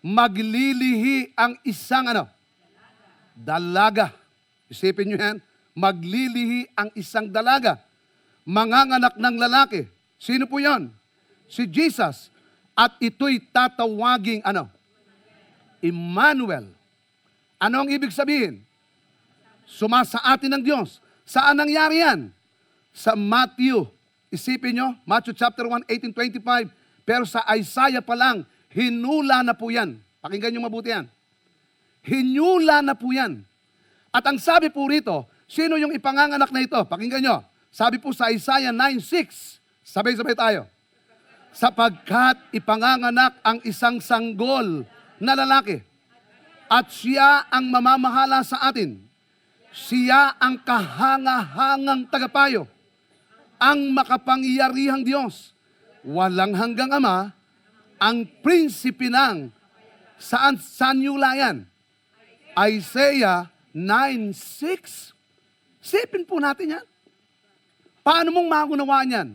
maglilihi 0.05 1.33
ang 1.33 1.57
isang 1.65 2.05
ano? 2.09 2.29
Dalaga. 3.33 4.13
Isipin 4.69 5.13
nyo 5.13 5.17
yan. 5.17 5.37
Maglilihi 5.73 6.69
ang 6.77 6.89
isang 6.93 7.29
dalaga. 7.29 7.81
Manganganak 8.45 9.17
ng 9.17 9.35
lalaki. 9.37 9.89
Sino 10.21 10.45
po 10.45 10.61
yon? 10.61 10.93
Si 11.49 11.65
Jesus. 11.65 12.29
At 12.77 12.93
ito'y 13.01 13.41
tatawaging 13.49 14.45
ano? 14.45 14.69
Emmanuel. 15.81 16.69
Ano 17.57 17.81
ang 17.81 17.89
ibig 17.89 18.13
sabihin? 18.13 18.61
Sumasa 19.65 20.21
atin 20.21 20.53
ng 20.57 20.63
Diyos. 20.65 21.01
Saan 21.25 21.57
nangyari 21.57 22.01
yan? 22.01 22.29
Sa 22.93 23.17
Matthew. 23.17 23.89
Isipin 24.33 24.77
nyo, 24.77 24.87
Matthew 25.05 25.37
chapter 25.37 25.65
1, 25.69 25.85
18, 25.87 26.13
25. 26.41 26.69
Pero 27.05 27.23
sa 27.23 27.45
Isaiah 27.53 28.01
pa 28.01 28.17
lang, 28.17 28.43
hinula 28.73 29.45
na 29.45 29.53
po 29.53 29.69
yan. 29.69 29.97
Pakinggan 30.21 30.51
nyo 30.57 30.61
mabuti 30.65 30.89
yan. 30.89 31.05
Hinula 32.05 32.81
na 32.81 32.97
po 32.97 33.13
yan. 33.13 33.45
At 34.09 34.25
ang 34.25 34.41
sabi 34.41 34.73
po 34.73 34.85
rito, 34.89 35.27
sino 35.45 35.77
yung 35.77 35.93
ipanganganak 35.93 36.49
na 36.49 36.65
ito? 36.65 36.79
Pakinggan 36.85 37.21
nyo. 37.21 37.37
Sabi 37.69 37.99
po 38.01 38.15
sa 38.15 38.31
Isaiah 38.31 38.71
9.6, 38.71 39.59
sabay-sabay 39.85 40.33
tayo. 40.33 40.65
Sapagkat 41.55 42.39
ipanganganak 42.55 43.37
ang 43.43 43.59
isang 43.63 43.99
sanggol 43.99 44.83
na 45.19 45.33
lalaki 45.35 45.79
at 46.67 46.89
siya 46.89 47.45
ang 47.51 47.69
mamamahala 47.69 48.41
sa 48.41 48.59
atin. 48.67 48.97
Siya 49.75 50.39
ang 50.39 50.55
kahangahangang 50.63 52.07
tagapayo, 52.07 52.63
ang 53.59 53.91
makapangyarihang 53.91 55.03
Diyos. 55.03 55.55
Walang 56.05 56.53
hanggang 56.53 56.93
ama, 56.93 57.33
ang 57.97 58.27
prinsipe 58.45 59.09
ng 59.09 59.49
saan 60.21 60.61
saan 60.61 61.01
yan? 61.01 61.65
Isaiah 62.55 63.49
9.6. 63.75 65.11
Sipin 65.83 66.23
po 66.23 66.39
natin 66.39 66.79
yan. 66.79 66.85
Paano 68.05 68.31
mong 68.31 68.47
maunawaan 68.47 69.15
yan? 69.15 69.29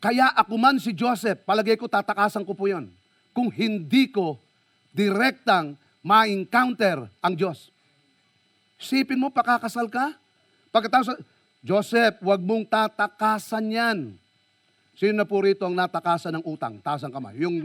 Kaya 0.00 0.32
ako 0.32 0.54
man 0.56 0.76
si 0.80 0.92
Joseph, 0.96 1.44
palagay 1.44 1.76
ko 1.76 1.86
tatakasan 1.86 2.44
ko 2.44 2.56
po 2.56 2.66
yon. 2.66 2.88
Kung 3.30 3.52
hindi 3.52 4.10
ko 4.10 4.40
direktang 4.90 5.78
ma-encounter 6.00 7.06
ang 7.20 7.34
Diyos. 7.36 7.68
Sipin 8.80 9.20
mo, 9.20 9.28
pakakasal 9.28 9.92
ka? 9.92 10.16
Pagkatapos, 10.72 11.20
Joseph, 11.60 12.16
wag 12.24 12.40
mong 12.40 12.64
tatakasan 12.64 13.68
yan. 13.68 13.98
Sino 14.96 15.12
na 15.16 15.28
po 15.28 15.44
rito 15.44 15.64
ang 15.64 15.76
natakasan 15.76 16.40
ng 16.40 16.44
utang? 16.44 16.80
Taas 16.80 17.04
ang 17.04 17.12
kamay. 17.12 17.36
Yung, 17.40 17.56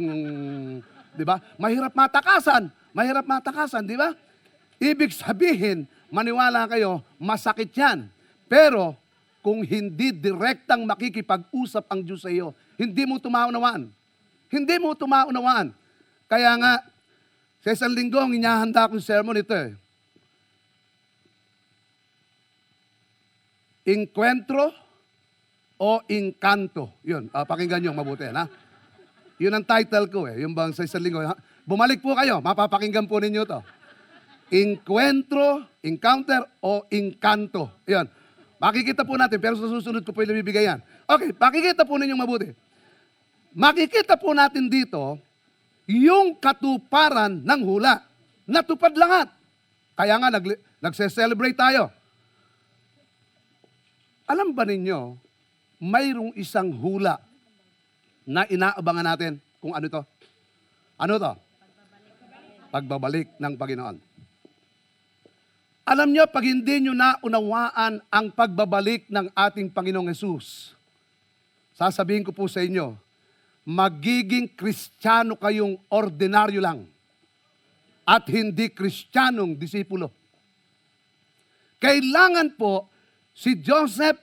di 1.15 1.23
ba? 1.23 1.39
Mahirap 1.55 1.95
matakasan. 1.95 2.71
Mahirap 2.95 3.23
matakasan, 3.27 3.83
di 3.87 3.95
ba? 3.95 4.11
Ibig 4.79 5.15
sabihin, 5.15 5.87
maniwala 6.11 6.67
kayo, 6.67 6.99
masakit 7.19 7.71
yan. 7.75 8.07
Pero, 8.51 8.95
kung 9.39 9.63
hindi 9.63 10.11
direktang 10.11 10.83
makikipag-usap 10.83 11.87
ang 11.87 12.03
Diyos 12.03 12.23
sa 12.23 12.31
iyo, 12.31 12.51
hindi 12.75 13.03
mo 13.07 13.19
tumaunawaan. 13.19 13.87
Hindi 14.51 14.75
mo 14.79 14.91
tumaunawaan. 14.95 15.71
Kaya 16.27 16.51
nga, 16.59 16.73
sa 17.63 17.69
isang 17.71 17.95
linggo, 17.95 18.19
ang 18.19 18.35
inyahanda 18.35 18.91
kong 18.91 19.03
sermon 19.03 19.39
ito 19.39 19.55
eh. 19.55 19.75
Encuentro 23.85 24.73
o 25.77 26.01
Encanto. 26.09 26.97
Yun, 27.05 27.29
ah, 27.29 27.45
pakinggan 27.45 27.85
nyo 27.85 27.93
mabuti. 27.93 28.25
Ha? 28.25 28.45
Yun 29.37 29.53
ang 29.53 29.65
title 29.67 30.09
ko 30.09 30.25
eh. 30.25 30.41
Yung 30.41 30.57
bang 30.57 30.73
sa 30.73 30.81
isang 30.81 31.05
linggo. 31.05 31.21
Ha? 31.21 31.37
Bumalik 31.65 32.01
po 32.01 32.17
kayo, 32.17 32.41
mapapakinggan 32.41 33.05
po 33.05 33.21
ninyo 33.21 33.45
to. 33.45 33.59
Encuentro, 34.49 35.65
encounter 35.81 36.45
o 36.61 36.85
encanto. 36.89 37.69
Yun. 37.85 38.09
Makikita 38.61 39.05
po 39.05 39.19
natin, 39.19 39.37
pero 39.37 39.53
sa 39.59 39.67
susunod 39.67 40.01
ko 40.01 40.15
po 40.15 40.25
yung 40.25 40.33
ibibigay 40.33 40.65
yan. 40.65 40.79
Okay, 41.05 41.29
makikita 41.35 41.85
po 41.85 42.01
ninyong 42.01 42.21
mabuti. 42.21 42.49
Makikita 43.53 44.17
po 44.17 44.33
natin 44.33 44.65
dito 44.65 45.21
yung 45.85 46.33
katuparan 46.37 47.45
ng 47.45 47.61
hula. 47.61 48.01
Natupad 48.49 48.93
lahat. 48.97 49.29
Kaya 49.93 50.17
nga, 50.17 50.29
nag, 50.33 50.45
nagse-celebrate 50.81 51.57
tayo. 51.57 51.89
Alam 54.25 54.57
ba 54.57 54.65
ninyo, 54.65 55.13
mayroong 55.77 56.33
isang 56.33 56.73
hula 56.73 57.21
na 58.25 58.49
inaabangan 58.49 59.05
natin 59.05 59.33
kung 59.61 59.77
ano 59.77 59.85
to? 59.85 60.01
Ano 60.97 61.13
to? 61.21 61.33
Pagbabalik 62.73 63.29
ng 63.37 63.53
Panginoon. 63.53 63.97
Alam 65.85 66.09
nyo, 66.09 66.25
pag 66.25 66.41
hindi 66.41 66.81
nyo 66.81 66.97
naunawaan 66.97 68.01
ang 68.09 68.25
pagbabalik 68.33 69.05
ng 69.13 69.29
ating 69.37 69.69
Panginoong 69.69 70.09
Yesus, 70.09 70.73
sasabihin 71.77 72.25
ko 72.25 72.33
po 72.33 72.49
sa 72.49 72.65
inyo, 72.65 72.97
magiging 73.61 74.49
kristyano 74.49 75.37
kayong 75.37 75.77
ordinaryo 75.93 76.57
lang 76.57 76.89
at 78.01 78.25
hindi 78.33 78.73
kristyanong 78.73 79.53
disipulo. 79.53 80.09
Kailangan 81.77 82.57
po 82.57 82.89
si 83.35 83.59
Joseph 83.59 84.17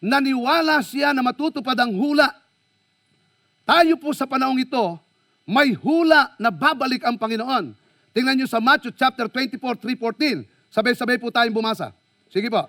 naniwala 0.00 0.80
siya 0.80 1.12
na 1.12 1.20
matutupad 1.20 1.76
ang 1.76 1.92
hula. 1.92 2.28
Tayo 3.64 3.96
po 3.96 4.12
sa 4.12 4.28
panahong 4.28 4.60
ito, 4.60 5.00
may 5.48 5.72
hula 5.72 6.32
na 6.40 6.52
babalik 6.52 7.04
ang 7.04 7.16
Panginoon. 7.16 7.72
Tingnan 8.12 8.36
nyo 8.40 8.48
sa 8.48 8.60
Matthew 8.60 8.92
chapter 8.96 9.28
24, 9.28 9.60
3.14. 9.80 10.44
Sabay-sabay 10.72 11.16
po 11.16 11.32
tayong 11.32 11.56
bumasa. 11.56 11.92
Sige 12.28 12.52
po. 12.52 12.64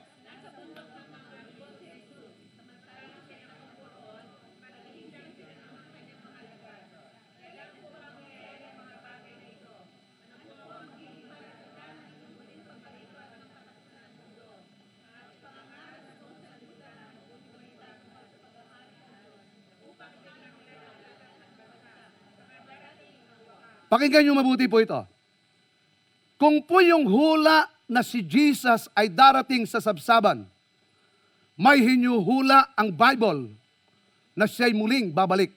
Pakinggan 23.95 24.27
nyo 24.27 24.35
mabuti 24.35 24.67
po 24.67 24.83
ito. 24.83 25.07
Kung 26.35 26.59
po 26.67 26.83
yung 26.83 27.07
hula 27.07 27.63
na 27.87 28.03
si 28.03 28.19
Jesus 28.19 28.91
ay 28.91 29.07
darating 29.07 29.63
sa 29.63 29.79
sabsaban, 29.79 30.43
may 31.55 31.79
hinuhula 31.79 32.75
ang 32.75 32.91
Bible 32.91 33.55
na 34.35 34.51
siya'y 34.51 34.75
muling 34.75 35.15
babalik. 35.15 35.55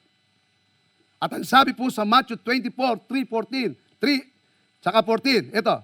At 1.18 1.34
ang 1.34 1.42
sabi 1.42 1.74
po 1.74 1.90
sa 1.90 2.06
Matthew 2.06 2.38
24, 2.46 3.10
3, 3.10 3.26
14, 3.26 3.74
3, 3.74 4.86
saka 4.86 5.02
14, 5.02 5.50
ito, 5.50 5.76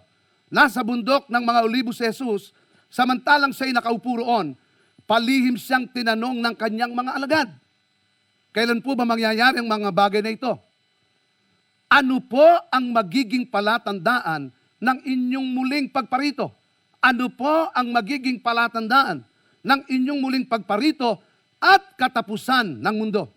nasa 0.46 0.86
bundok 0.86 1.26
ng 1.26 1.42
mga 1.42 1.60
olibo 1.66 1.90
si 1.90 2.06
Jesus, 2.06 2.54
samantalang 2.86 3.50
siya'y 3.50 3.74
nakaupo 3.74 4.22
roon, 4.22 4.54
palihim 5.10 5.58
siyang 5.58 5.90
tinanong 5.90 6.38
ng 6.38 6.54
kanyang 6.54 6.94
mga 6.94 7.18
alagad. 7.18 7.48
Kailan 8.54 8.78
po 8.78 8.94
ba 8.94 9.02
mangyayari 9.02 9.58
ang 9.58 9.66
mga 9.66 9.90
bagay 9.90 10.22
na 10.22 10.30
ito? 10.30 10.54
Ano 11.90 12.18
po 12.24 12.44
ang 12.72 12.90
magiging 12.90 13.46
palatandaan 13.46 14.50
ng 14.80 14.98
inyong 15.04 15.48
muling 15.54 15.86
pagparito? 15.88 16.50
Ano 17.04 17.28
po 17.30 17.68
ang 17.70 17.92
magiging 17.92 18.40
palatandaan 18.40 19.22
ng 19.64 19.80
inyong 19.88 20.20
muling 20.20 20.46
pagparito 20.48 21.20
at 21.60 21.80
katapusan 21.96 22.80
ng 22.80 22.94
mundo? 22.96 23.28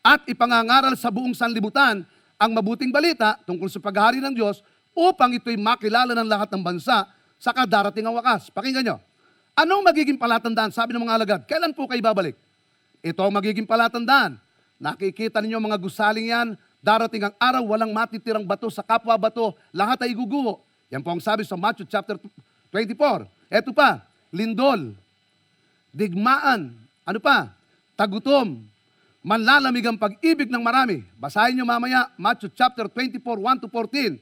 At 0.00 0.24
ipangangaral 0.28 0.96
sa 0.96 1.12
buong 1.12 1.36
sanlibutan 1.36 2.04
ang 2.40 2.50
mabuting 2.56 2.88
balita 2.88 3.36
tungkol 3.44 3.68
sa 3.68 3.80
paghahari 3.84 4.20
ng 4.24 4.32
Diyos 4.32 4.64
upang 4.96 5.36
ito'y 5.36 5.60
makilala 5.60 6.16
ng 6.16 6.28
lahat 6.28 6.48
ng 6.56 6.62
bansa 6.64 7.04
sa 7.36 7.50
kadarating 7.52 8.04
ang 8.04 8.16
wakas. 8.16 8.48
Pakinggan 8.48 8.84
nyo. 8.84 8.96
Anong 9.56 9.84
magiging 9.84 10.16
palatandaan? 10.16 10.72
Sabi 10.72 10.96
ng 10.96 11.04
mga 11.04 11.14
alagad, 11.20 11.40
kailan 11.44 11.76
po 11.76 11.84
kayo 11.84 12.00
babalik? 12.00 12.32
Ito 13.04 13.20
ang 13.28 13.34
magiging 13.36 13.68
palatandaan. 13.68 14.40
Nakikita 14.80 15.44
ninyo 15.44 15.60
mga 15.60 15.76
gusaling 15.76 16.32
yan, 16.32 16.56
darating 16.80 17.28
ang 17.28 17.34
araw, 17.36 17.62
walang 17.76 17.92
matitirang 17.92 18.44
bato 18.44 18.68
sa 18.72 18.80
kapwa 18.84 19.16
bato, 19.16 19.52
lahat 19.70 20.04
ay 20.04 20.16
guguho. 20.16 20.60
Yan 20.90 21.04
po 21.04 21.14
ang 21.14 21.22
sabi 21.22 21.46
sa 21.46 21.54
Matthew 21.54 21.86
chapter 21.86 22.18
24. 22.72 23.28
Ito 23.52 23.70
pa, 23.70 24.02
lindol, 24.34 24.96
digmaan, 25.94 26.74
ano 27.06 27.20
pa, 27.22 27.52
tagutom, 27.94 28.64
manlalamig 29.20 29.84
ang 29.86 30.00
pag-ibig 30.00 30.48
ng 30.48 30.62
marami. 30.62 31.04
Basahin 31.20 31.54
nyo 31.60 31.66
mamaya, 31.68 32.10
Matthew 32.16 32.50
chapter 32.56 32.88
24, 32.88 33.22
1 33.22 33.62
to 33.64 33.68
14. 33.68 34.18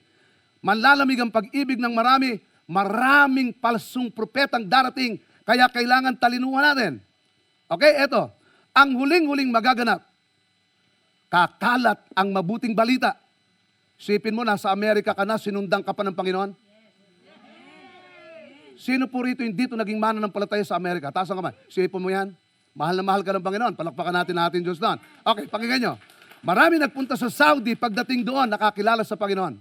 Manlalamig 0.58 1.22
ang 1.22 1.30
pag-ibig 1.30 1.78
ng 1.78 1.94
marami, 1.94 2.42
maraming 2.66 3.54
palsong 3.54 4.10
propetang 4.10 4.66
darating, 4.66 5.16
kaya 5.46 5.70
kailangan 5.70 6.18
talinuhan 6.18 6.74
natin. 6.74 6.92
Okay, 7.70 7.96
eto. 8.00 8.28
Ang 8.76 8.96
huling-huling 8.98 9.48
magaganap, 9.48 10.04
kakalat 11.28 12.00
ang 12.16 12.28
mabuting 12.32 12.72
balita. 12.72 13.16
Sipin 14.00 14.34
mo, 14.34 14.44
nasa 14.44 14.72
Amerika 14.72 15.12
ka 15.12 15.24
na, 15.24 15.36
sinundan 15.36 15.84
ka 15.84 15.92
pa 15.92 16.04
ng 16.04 16.16
Panginoon? 16.16 16.50
Sino 18.78 19.10
po 19.10 19.26
rito 19.26 19.42
hindi 19.42 19.66
ito 19.66 19.74
naging 19.74 19.98
mana 19.98 20.22
ng 20.22 20.30
palataya 20.30 20.62
sa 20.62 20.78
Amerika? 20.78 21.10
Taas 21.10 21.26
ang 21.28 21.42
kamay. 21.42 21.54
Sipin 21.66 21.98
mo 21.98 22.08
yan. 22.08 22.30
Mahal 22.78 22.94
na 22.94 23.02
mahal 23.02 23.26
ka 23.26 23.34
ng 23.34 23.42
Panginoon. 23.42 23.74
Palakpakan 23.74 24.14
natin 24.22 24.34
natin 24.38 24.60
Diyos 24.62 24.78
doon. 24.78 25.02
Okay, 25.26 25.50
pakinggan 25.50 25.80
nyo. 25.82 25.94
Marami 26.46 26.78
nagpunta 26.78 27.18
sa 27.18 27.26
Saudi, 27.26 27.74
pagdating 27.74 28.22
doon, 28.22 28.46
nakakilala 28.46 29.02
sa 29.02 29.18
Panginoon. 29.18 29.58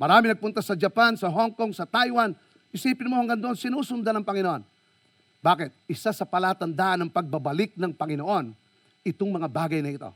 Marami 0.00 0.32
nagpunta 0.32 0.64
sa 0.64 0.72
Japan, 0.72 1.12
sa 1.20 1.28
Hong 1.28 1.52
Kong, 1.52 1.76
sa 1.76 1.84
Taiwan. 1.84 2.32
Isipin 2.72 3.12
mo 3.12 3.20
hanggang 3.20 3.36
doon, 3.36 3.52
sinusundan 3.52 4.16
ng 4.16 4.24
Panginoon. 4.24 4.64
Bakit? 5.44 5.70
Isa 5.84 6.16
sa 6.16 6.24
palatandaan 6.24 7.04
ng 7.04 7.10
pagbabalik 7.12 7.76
ng 7.76 7.92
Panginoon, 7.92 8.56
itong 9.04 9.36
mga 9.36 9.48
bagay 9.52 9.84
na 9.84 9.92
ito. 9.92 10.08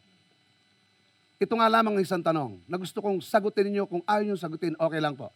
Ito 1.41 1.57
nga 1.57 1.73
lamang 1.73 1.97
ang 1.97 2.05
isang 2.05 2.21
tanong 2.21 2.61
na 2.69 2.77
gusto 2.77 3.01
kong 3.01 3.25
sagutin 3.25 3.73
ninyo. 3.73 3.89
Kung 3.89 4.05
ayaw 4.05 4.29
nyo 4.29 4.37
sagutin, 4.37 4.77
okay 4.77 5.01
lang 5.01 5.17
po. 5.17 5.33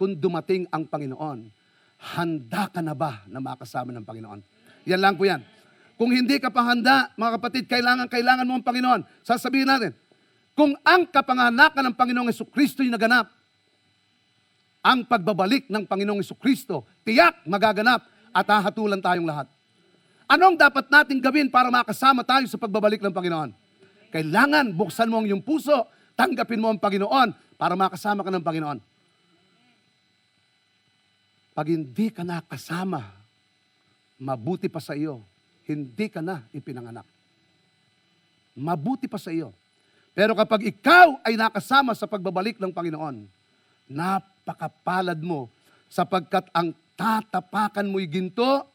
Kung 0.00 0.16
dumating 0.16 0.64
ang 0.72 0.88
Panginoon, 0.88 1.52
handa 2.16 2.64
ka 2.72 2.80
na 2.80 2.96
ba 2.96 3.20
na 3.28 3.36
makasama 3.36 3.92
ng 3.92 4.08
Panginoon? 4.08 4.40
Yan 4.88 5.04
lang 5.04 5.20
po 5.20 5.28
yan. 5.28 5.44
Kung 6.00 6.16
hindi 6.16 6.40
ka 6.40 6.48
pa 6.48 6.64
handa, 6.72 7.12
mga 7.12 7.36
kapatid, 7.36 7.68
kailangan, 7.68 8.08
kailangan 8.08 8.48
mo 8.48 8.56
ang 8.56 8.64
Panginoon. 8.64 9.04
Sasabihin 9.20 9.68
natin, 9.68 9.92
kung 10.56 10.72
ang 10.80 11.04
kapanganakan 11.04 11.92
ng 11.92 11.94
Panginoong 11.98 12.32
Yesu 12.32 12.48
Kristo 12.48 12.80
yung 12.80 12.96
naganap, 12.96 13.28
ang 14.80 15.04
pagbabalik 15.04 15.68
ng 15.68 15.84
Panginoong 15.84 16.24
Yesu 16.24 16.32
Kristo, 16.40 16.88
tiyak 17.04 17.44
magaganap 17.44 18.00
at 18.32 18.48
hahatulan 18.48 19.04
tayong 19.04 19.28
lahat. 19.28 19.44
Anong 20.24 20.56
dapat 20.56 20.88
nating 20.88 21.20
gawin 21.20 21.52
para 21.52 21.68
makasama 21.68 22.24
tayo 22.24 22.48
sa 22.48 22.56
pagbabalik 22.56 23.04
ng 23.04 23.12
Panginoon? 23.12 23.67
Kailangan 24.08 24.72
buksan 24.72 25.08
mo 25.12 25.20
ang 25.20 25.26
iyong 25.28 25.44
puso, 25.44 25.84
tanggapin 26.16 26.60
mo 26.60 26.72
ang 26.72 26.80
Panginoon 26.80 27.58
para 27.60 27.76
makasama 27.76 28.24
ka 28.24 28.32
ng 28.32 28.44
Panginoon. 28.44 28.78
Pag 31.52 31.66
hindi 31.74 32.08
ka 32.14 32.22
nakasama, 32.22 33.02
mabuti 34.22 34.70
pa 34.70 34.78
sa 34.78 34.94
iyo, 34.94 35.20
hindi 35.66 36.06
ka 36.06 36.22
na 36.22 36.46
ipinanganak. 36.54 37.04
Mabuti 38.58 39.10
pa 39.10 39.18
sa 39.18 39.34
iyo. 39.34 39.50
Pero 40.14 40.34
kapag 40.34 40.66
ikaw 40.66 41.22
ay 41.22 41.38
nakasama 41.38 41.94
sa 41.94 42.10
pagbabalik 42.10 42.58
ng 42.58 42.74
Panginoon, 42.74 43.26
napakapalad 43.86 45.18
mo 45.18 45.46
sapagkat 45.86 46.46
ang 46.50 46.74
tatapakan 46.98 47.86
mo'y 47.86 48.10
ginto, 48.10 48.66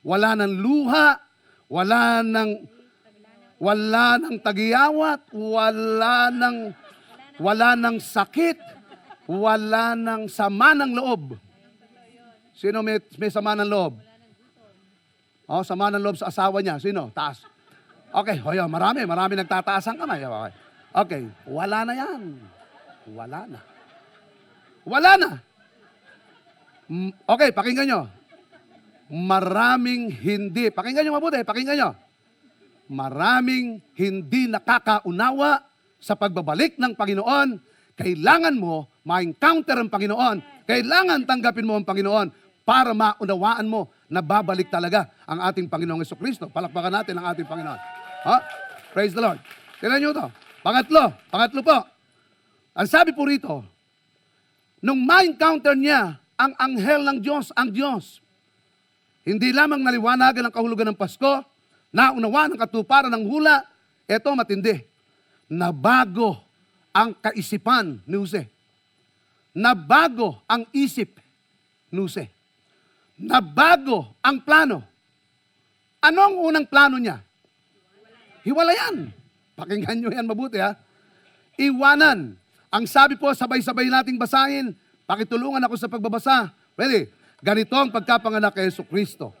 wala 0.00 0.32
ng 0.32 0.52
luha, 0.56 1.20
wala 1.68 2.24
ng 2.24 2.77
wala 3.58 4.18
ng 4.22 4.38
tagiyawat, 4.38 5.34
wala 5.34 6.30
ng 6.30 6.56
wala 7.38 7.78
ng 7.78 8.02
sakit, 8.02 8.58
wala 9.30 9.94
ng 9.94 10.26
sama 10.26 10.74
ng 10.74 10.90
loob. 10.94 11.38
Sino 12.58 12.82
may, 12.82 12.98
may 13.18 13.30
sama 13.30 13.54
ng 13.54 13.70
loob? 13.70 13.94
Oh, 15.46 15.62
sama 15.62 15.94
ng 15.94 16.02
loob 16.02 16.18
sa 16.18 16.30
asawa 16.34 16.58
niya. 16.58 16.82
Sino? 16.82 17.14
Taas. 17.14 17.46
Okay, 18.10 18.42
hoyo, 18.42 18.66
marami, 18.66 19.06
marami 19.06 19.38
nagtataas 19.38 19.86
ang 19.86 20.02
kamay. 20.02 20.26
Okay. 20.26 20.52
okay, 20.90 21.22
wala 21.46 21.86
na 21.86 21.92
yan. 21.94 22.22
Wala 23.14 23.40
na. 23.46 23.60
Wala 24.82 25.10
na. 25.14 25.30
Mm, 26.88 27.12
Okay, 27.28 27.52
pakinggan 27.52 27.86
nyo. 27.86 28.00
Maraming 29.08 30.10
hindi. 30.10 30.72
Pakinggan 30.72 31.06
nyo 31.06 31.14
mabuti, 31.20 31.40
pakinggan 31.46 31.76
nyo. 31.78 31.90
Maraming 32.88 33.84
hindi 33.94 34.48
nakakaunawa 34.48 35.60
sa 36.00 36.16
pagbabalik 36.16 36.80
ng 36.80 36.96
Panginoon. 36.96 37.48
Kailangan 37.98 38.56
mo 38.56 38.88
ma-encounter 39.04 39.76
ang 39.76 39.92
Panginoon. 39.92 40.64
Kailangan 40.64 41.28
tanggapin 41.28 41.68
mo 41.68 41.76
ang 41.76 41.84
Panginoon 41.84 42.32
para 42.64 42.92
maunawaan 42.92 43.68
mo 43.68 43.88
na 44.08 44.24
babalik 44.24 44.72
talaga 44.72 45.08
ang 45.28 45.44
ating 45.52 45.68
Panginoong 45.68 46.00
Yeso 46.00 46.16
Kristo. 46.16 46.48
Palakpakan 46.48 47.00
natin 47.00 47.16
ang 47.20 47.32
ating 47.32 47.48
Panginoon. 47.48 47.80
Ha? 48.24 48.36
Praise 48.92 49.12
the 49.12 49.20
Lord. 49.20 49.40
Tignan 49.80 50.00
nyo 50.00 50.10
ito. 50.12 50.26
Pangatlo, 50.64 51.12
pangatlo 51.32 51.60
po. 51.64 51.78
Ang 52.76 52.88
sabi 52.88 53.16
po 53.16 53.24
rito, 53.24 53.64
nung 54.84 55.00
ma-encounter 55.04 55.74
niya 55.74 56.20
ang 56.38 56.52
anghel 56.56 57.02
ng 57.08 57.18
Diyos, 57.18 57.50
ang 57.52 57.72
Diyos, 57.72 58.22
hindi 59.26 59.52
lamang 59.52 59.82
naliwanagan 59.82 60.46
ang 60.46 60.54
kahulugan 60.54 60.92
ng 60.92 60.98
Pasko, 60.98 61.44
naunawa 61.92 62.48
ng 62.48 62.60
katuparan 62.60 63.12
ng 63.12 63.24
hula, 63.24 63.64
eto 64.08 64.32
matindi, 64.32 64.80
nabago 65.48 66.36
ang 66.92 67.16
kaisipan 67.16 68.00
ni 68.04 68.16
Jose. 68.16 68.48
Nabago 69.56 70.44
ang 70.46 70.68
isip 70.74 71.18
ni 71.90 71.98
Jose. 72.02 72.28
Nabago 73.18 74.14
ang 74.22 74.38
plano. 74.44 74.84
Anong 75.98 76.38
unang 76.38 76.66
plano 76.68 76.96
niya? 77.00 77.18
Hiwalayan. 78.46 79.10
Pakinggan 79.58 79.98
nyo 79.98 80.10
yan 80.14 80.26
mabuti 80.30 80.62
ha. 80.62 80.78
Iwanan. 81.58 82.38
Ang 82.70 82.84
sabi 82.86 83.18
po, 83.18 83.26
sabay-sabay 83.34 83.90
nating 83.90 84.14
basahin. 84.14 84.70
Pakitulungan 85.08 85.64
ako 85.66 85.74
sa 85.74 85.90
pagbabasa. 85.90 86.54
Pwede. 86.78 87.10
Ganito 87.42 87.74
ang 87.74 87.90
pagkapanganak 87.90 88.54
kay 88.54 88.70
Yesu 88.70 88.86
Kristo. 88.86 89.34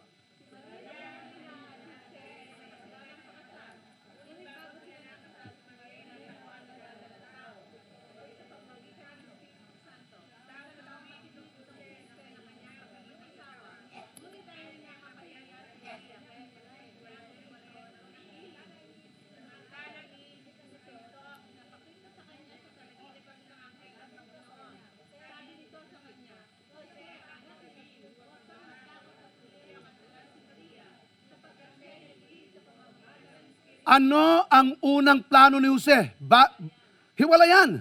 Ano 33.88 34.44
ang 34.52 34.76
unang 34.84 35.24
plano 35.24 35.56
ni 35.56 35.72
Jose? 35.72 36.12
Ba, 36.20 36.44
hiwalayan. 37.16 37.80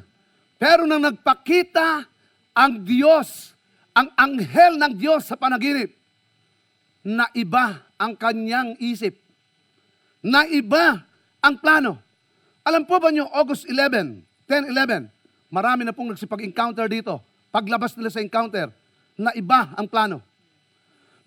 Pero 0.55 0.87
nang 0.87 1.03
nagpakita 1.03 2.07
ang 2.55 2.79
Diyos, 2.87 3.51
ang 3.91 4.07
anghel 4.15 4.79
ng 4.79 4.93
Diyos 4.95 5.27
sa 5.27 5.35
panaginip, 5.35 5.91
na 7.03 7.27
iba 7.35 7.83
ang 7.99 8.15
kanyang 8.15 8.79
isip. 8.79 9.19
Na 10.23 10.47
iba 10.47 11.03
ang 11.43 11.59
plano. 11.59 11.99
Alam 12.63 12.87
po 12.87 13.03
ba 13.03 13.11
nyo, 13.11 13.27
August 13.31 13.67
11, 13.67 14.23
10-11, 14.47 15.11
marami 15.51 15.83
na 15.83 15.91
pong 15.91 16.15
nagsipag-encounter 16.15 16.87
dito. 16.87 17.19
Paglabas 17.51 17.99
nila 17.99 18.11
sa 18.11 18.23
encounter, 18.23 18.71
na 19.19 19.35
iba 19.35 19.75
ang 19.75 19.91
plano. 19.91 20.23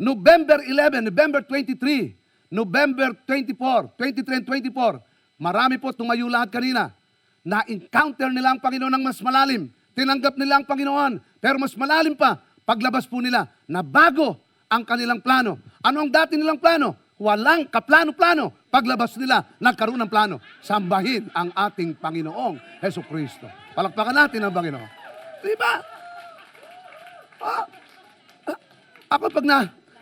November 0.00 0.64
11, 0.64 1.04
November 1.04 1.44
23, 1.44 2.19
November 2.50 3.14
24, 3.30 3.94
23 3.94 4.42
and 4.42 4.46
24, 4.46 4.98
marami 5.38 5.78
po 5.78 5.94
tumayo 5.94 6.26
lahat 6.26 6.50
kanina. 6.50 6.90
Na-encounter 7.46 8.28
nila 8.28 8.52
ang 8.52 8.60
Panginoon 8.60 8.90
ng 8.90 9.04
mas 9.06 9.22
malalim. 9.22 9.70
Tinanggap 9.94 10.34
nila 10.34 10.60
ang 10.60 10.66
Panginoon. 10.66 11.22
Pero 11.38 11.56
mas 11.62 11.72
malalim 11.78 12.18
pa, 12.18 12.42
paglabas 12.66 13.06
po 13.06 13.22
nila, 13.22 13.48
na 13.70 13.80
bago 13.80 14.36
ang 14.66 14.82
kanilang 14.82 15.22
plano. 15.22 15.62
Ano 15.80 16.04
ang 16.04 16.10
dati 16.10 16.34
nilang 16.34 16.58
plano? 16.58 16.98
Walang 17.22 17.70
kaplano-plano. 17.70 18.50
Paglabas 18.68 19.14
nila, 19.14 19.46
nagkaroon 19.62 20.02
ng 20.02 20.10
plano. 20.10 20.42
Sambahin 20.60 21.30
ang 21.30 21.54
ating 21.54 21.96
Panginoong 22.02 22.82
Heso 22.82 23.00
Kristo. 23.06 23.46
Palakpakan 23.78 24.26
natin 24.26 24.42
ang 24.42 24.52
Panginoon. 24.52 24.88
Diba? 25.40 25.72
Ah, 27.40 27.64
ako 29.10 29.26
pag 29.26 29.46
na, 29.46 29.58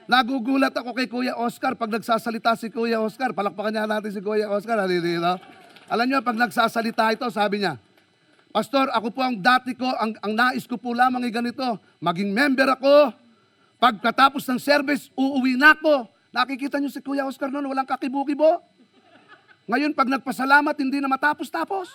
nagugulat 0.09 0.73
ako 0.73 0.97
kay 0.97 1.07
Kuya 1.07 1.37
Oscar 1.37 1.77
pag 1.77 1.93
nagsasalita 1.93 2.57
si 2.57 2.73
Kuya 2.73 2.99
Oscar. 2.99 3.37
Palakpakan 3.37 3.71
niya 3.77 3.85
natin 3.85 4.11
si 4.11 4.25
Kuya 4.25 4.49
Oscar. 4.49 4.81
Halilila. 4.81 5.37
Alam 5.89 6.09
niyo, 6.09 6.25
pag 6.25 6.37
nagsasalita 6.37 7.13
ito, 7.13 7.29
sabi 7.29 7.63
niya, 7.63 7.77
Pastor, 8.49 8.89
ako 8.91 9.13
po 9.13 9.21
ang 9.21 9.37
dati 9.37 9.77
ko, 9.77 9.85
ang, 9.85 10.17
ang 10.25 10.33
nais 10.33 10.65
ko 10.65 10.81
po 10.81 10.97
lamang 10.97 11.21
ay 11.29 11.33
ganito, 11.33 11.77
maging 12.01 12.33
member 12.33 12.75
ako. 12.81 13.13
Pagkatapos 13.79 14.43
ng 14.49 14.59
service, 14.59 15.13
uuwi 15.15 15.55
na 15.55 15.77
ako. 15.77 16.09
Nakikita 16.33 16.81
niyo 16.81 16.91
si 16.91 17.05
Kuya 17.05 17.29
Oscar 17.29 17.53
noon, 17.53 17.69
walang 17.69 17.87
kakibo-kibo. 17.87 18.65
Ngayon, 19.69 19.93
pag 19.93 20.09
nagpasalamat, 20.09 20.75
hindi 20.81 20.99
na 20.99 21.13
matapos-tapos. 21.13 21.93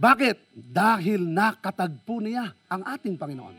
Bakit? 0.00 0.56
Dahil 0.56 1.20
nakatagpo 1.20 2.18
niya 2.24 2.56
ang 2.66 2.82
ating 2.82 3.20
Panginoon. 3.20 3.56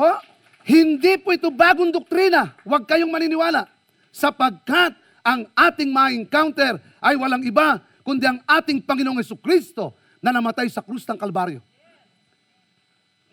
Ho? 0.00 0.33
Hindi 0.64 1.20
po 1.20 1.36
ito 1.36 1.52
bagong 1.52 1.92
doktrina. 1.92 2.56
Huwag 2.64 2.88
kayong 2.88 3.12
maniniwala. 3.12 3.68
Sapagkat 4.08 4.96
ang 5.20 5.44
ating 5.52 5.92
ma-encounter 5.92 6.80
ay 7.04 7.20
walang 7.20 7.44
iba, 7.44 7.84
kundi 8.00 8.24
ang 8.24 8.40
ating 8.48 8.80
Panginoong 8.80 9.20
Yesu 9.20 9.36
Kristo 9.36 9.92
na 10.24 10.32
namatay 10.32 10.68
sa 10.72 10.80
krus 10.80 11.04
ng 11.04 11.20
Kalbaryo. 11.20 11.60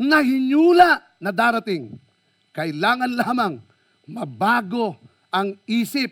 na 0.01 0.17
hinyula 0.25 0.97
na 1.21 1.29
darating. 1.29 1.93
Kailangan 2.57 3.05
lamang 3.13 3.61
mabago 4.09 4.97
ang 5.29 5.53
isip 5.69 6.09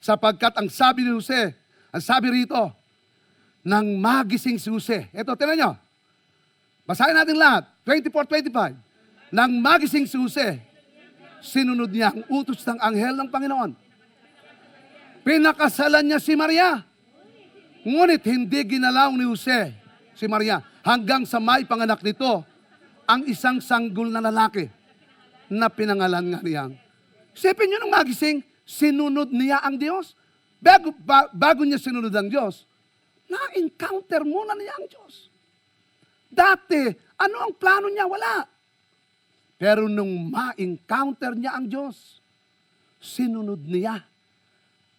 sapagkat 0.00 0.56
ang 0.56 0.72
sabi 0.72 1.04
ni 1.04 1.12
Jose, 1.12 1.52
ang 1.92 2.00
sabi 2.00 2.32
rito, 2.32 2.72
nang 3.60 3.98
magising 4.00 4.56
si 4.56 4.72
Jose. 4.72 5.12
Ito, 5.12 5.36
tinan 5.36 5.58
nyo. 5.58 5.70
Basahin 6.88 7.12
natin 7.12 7.36
lahat. 7.36 7.68
24-25. 7.84 8.85
Nang 9.36 9.60
magising 9.60 10.08
si 10.08 10.16
Jose, 10.16 10.64
sinunod 11.44 11.92
niya 11.92 12.08
ang 12.08 12.24
utos 12.32 12.64
ng 12.64 12.80
anghel 12.80 13.12
ng 13.20 13.28
Panginoon. 13.28 13.76
Pinakasalan 15.20 16.08
niya 16.08 16.16
si 16.16 16.32
Maria. 16.32 16.80
Ngunit 17.84 18.24
hindi 18.24 18.64
ginalaw 18.64 19.12
ni 19.12 19.28
Jose 19.28 19.76
si 20.16 20.24
Maria 20.24 20.64
hanggang 20.80 21.28
sa 21.28 21.36
may 21.36 21.68
panganak 21.68 22.00
nito 22.00 22.48
ang 23.04 23.28
isang 23.28 23.60
sanggol 23.60 24.08
na 24.08 24.24
lalaki 24.24 24.72
na 25.52 25.68
pinangalan 25.68 26.32
nga 26.32 26.40
niyang. 26.40 26.72
Isipin 27.36 27.68
niyo 27.68 27.84
nung 27.84 27.92
magising, 27.92 28.40
sinunod 28.64 29.28
niya 29.36 29.60
ang 29.60 29.76
Diyos. 29.76 30.16
Bago, 30.64 30.96
ba- 31.04 31.28
bago 31.28 31.60
niya 31.60 31.76
sinunod 31.76 32.10
ang 32.16 32.32
Diyos, 32.32 32.64
na-encounter 33.28 34.24
muna 34.24 34.56
niya 34.56 34.72
ang 34.80 34.88
Diyos. 34.88 35.28
Dati, 36.32 36.88
ano 37.20 37.36
ang 37.44 37.52
plano 37.52 37.92
niya? 37.92 38.08
Wala. 38.08 38.55
Pero 39.56 39.88
nung 39.88 40.28
ma-encounter 40.28 41.32
niya 41.32 41.56
ang 41.56 41.66
Diyos, 41.68 42.20
sinunod 43.00 43.60
niya 43.64 44.04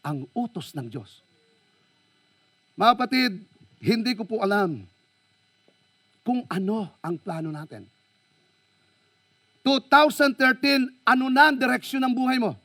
ang 0.01 0.25
utos 0.33 0.73
ng 0.73 0.89
Diyos. 0.89 1.21
Mga 2.77 2.91
kapatid, 2.97 3.31
hindi 3.81 4.11
ko 4.17 4.25
po 4.25 4.41
alam 4.41 4.81
kung 6.25 6.41
ano 6.49 6.89
ang 7.01 7.15
plano 7.21 7.53
natin. 7.53 7.85
2013, 9.61 11.05
ano 11.05 11.25
na 11.27 11.51
ang 11.51 11.57
direksyon 11.57 12.01
ng 12.07 12.13
buhay 12.15 12.37
mo? 12.41 12.55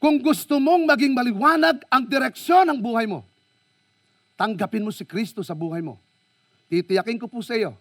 Kung 0.00 0.16
gusto 0.16 0.56
mong 0.56 0.88
maging 0.88 1.12
maliwanag 1.12 1.84
ang 1.92 2.08
direksyon 2.08 2.64
ng 2.72 2.78
buhay 2.80 3.04
mo, 3.04 3.20
tanggapin 4.38 4.80
mo 4.80 4.88
si 4.88 5.04
Kristo 5.04 5.44
sa 5.44 5.52
buhay 5.52 5.84
mo. 5.84 6.00
Titiyakin 6.72 7.20
ko 7.20 7.28
po 7.28 7.44
sa 7.44 7.52
iyo, 7.52 7.76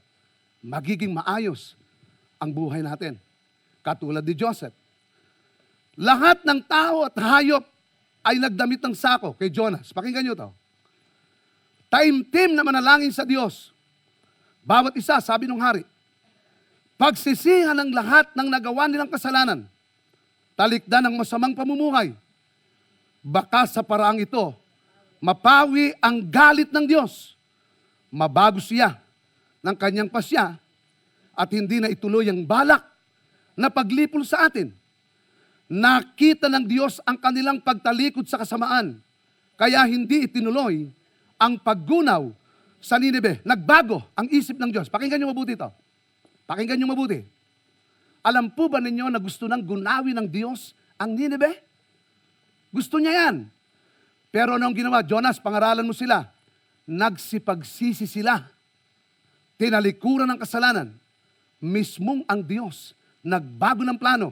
magiging 0.59 1.15
maayos 1.15 1.79
ang 2.39 2.49
buhay 2.55 2.79
natin. 2.79 3.19
Katulad 3.83 4.23
ni 4.23 4.33
Joseph. 4.33 4.73
Lahat 5.99 6.39
ng 6.47 6.63
tao 6.63 7.03
at 7.03 7.13
hayop 7.19 7.61
ay 8.23 8.39
nagdamit 8.39 8.79
ng 8.79 8.95
sako 8.95 9.35
kay 9.35 9.51
Jonas. 9.51 9.91
Pakinggan 9.91 10.23
nyo 10.23 10.35
to. 10.35 10.49
Taimtim 11.91 12.55
na 12.55 12.63
manalangin 12.63 13.11
sa 13.11 13.27
Diyos. 13.27 13.75
Bawat 14.63 14.95
isa, 14.95 15.19
sabi 15.19 15.49
ng 15.49 15.59
hari, 15.59 15.83
pagsisihan 16.95 17.73
ng 17.73 17.91
lahat 17.91 18.29
ng 18.37 18.47
nagawa 18.47 18.85
nilang 18.85 19.09
kasalanan, 19.09 19.65
talikdan 20.53 21.09
ng 21.09 21.15
masamang 21.17 21.57
pamumuhay, 21.57 22.13
baka 23.25 23.65
sa 23.65 23.81
paraang 23.81 24.21
ito, 24.21 24.53
mapawi 25.17 25.97
ang 25.97 26.21
galit 26.21 26.69
ng 26.69 26.85
Diyos. 26.85 27.33
Mabago 28.13 28.61
siya 28.61 29.01
ng 29.65 29.75
kanyang 29.75 30.09
pasya 30.11 30.57
at 31.39 31.47
hindi 31.55 31.79
na 31.79 31.87
ituloy 31.87 32.27
ang 32.27 32.43
balak 32.43 32.83
na 33.55 33.71
paglipol 33.71 34.27
sa 34.27 34.51
atin. 34.51 34.75
Nakita 35.71 36.51
ng 36.51 36.67
Diyos 36.67 36.99
ang 37.07 37.15
kanilang 37.15 37.63
pagtalikod 37.63 38.27
sa 38.27 38.35
kasamaan, 38.35 38.99
kaya 39.55 39.87
hindi 39.87 40.27
itinuloy 40.27 40.91
ang 41.39 41.55
paggunaw 41.63 42.27
sa 42.83 42.99
Nineveh. 42.99 43.39
Nagbago 43.47 44.03
ang 44.19 44.27
isip 44.27 44.59
ng 44.59 44.67
Diyos. 44.67 44.91
Pakinggan 44.91 45.19
niyo 45.19 45.31
mabuti 45.31 45.55
ito. 45.55 45.69
Pakinggan 46.43 46.75
niyo 46.75 46.91
mabuti. 46.91 47.23
Alam 48.19 48.51
po 48.51 48.67
ba 48.67 48.83
ninyo 48.83 49.07
na 49.07 49.19
gusto 49.21 49.47
nang 49.47 49.63
gunawin 49.63 50.19
ng 50.19 50.27
Diyos 50.27 50.75
ang 50.99 51.15
Nineveh? 51.15 51.55
Gusto 52.71 52.99
niya 52.99 53.27
yan. 53.27 53.47
Pero 54.29 54.59
anong 54.59 54.75
ginawa? 54.75 54.99
Jonas, 55.05 55.39
pangaralan 55.39 55.87
mo 55.87 55.95
sila. 55.95 56.27
Nagsipagsisi 56.89 58.09
sila. 58.09 58.43
Tinalikuran 59.55 60.27
ng 60.35 60.39
kasalanan. 60.39 60.89
Mismong 61.59 62.23
ang 62.23 62.39
Diyos 62.39 62.95
nagbago 63.19 63.83
ng 63.83 63.99
plano. 63.99 64.31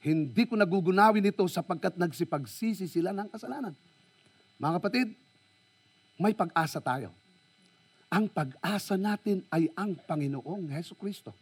Hindi 0.00 0.48
ko 0.48 0.56
nagugunawin 0.56 1.28
ito 1.28 1.44
sapagkat 1.44 1.98
nagsipagsisi 1.98 2.88
sila 2.88 3.12
ng 3.12 3.28
kasalanan. 3.28 3.74
Mga 4.56 4.72
kapatid, 4.80 5.08
may 6.16 6.32
pag-asa 6.32 6.80
tayo. 6.80 7.12
Ang 8.08 8.26
pag-asa 8.30 8.96
natin 8.96 9.44
ay 9.52 9.68
ang 9.76 9.94
Panginoong 9.94 10.72
Heso 10.72 10.96
Kristo. 10.96 11.34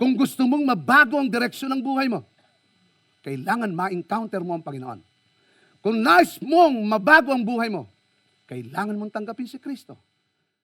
Kung 0.00 0.16
gusto 0.16 0.46
mong 0.48 0.64
mabago 0.64 1.20
ang 1.20 1.28
direksyon 1.28 1.76
ng 1.76 1.82
buhay 1.82 2.08
mo, 2.08 2.24
kailangan 3.20 3.68
ma-encounter 3.68 4.40
mo 4.40 4.56
ang 4.56 4.64
Panginoon. 4.64 5.00
Kung 5.80 6.00
nais 6.00 6.40
mong 6.40 6.76
mabago 6.84 7.32
ang 7.32 7.44
buhay 7.44 7.68
mo, 7.68 7.84
kailangan 8.48 8.96
mong 8.96 9.12
tanggapin 9.12 9.48
si 9.48 9.60
Kristo. 9.60 9.96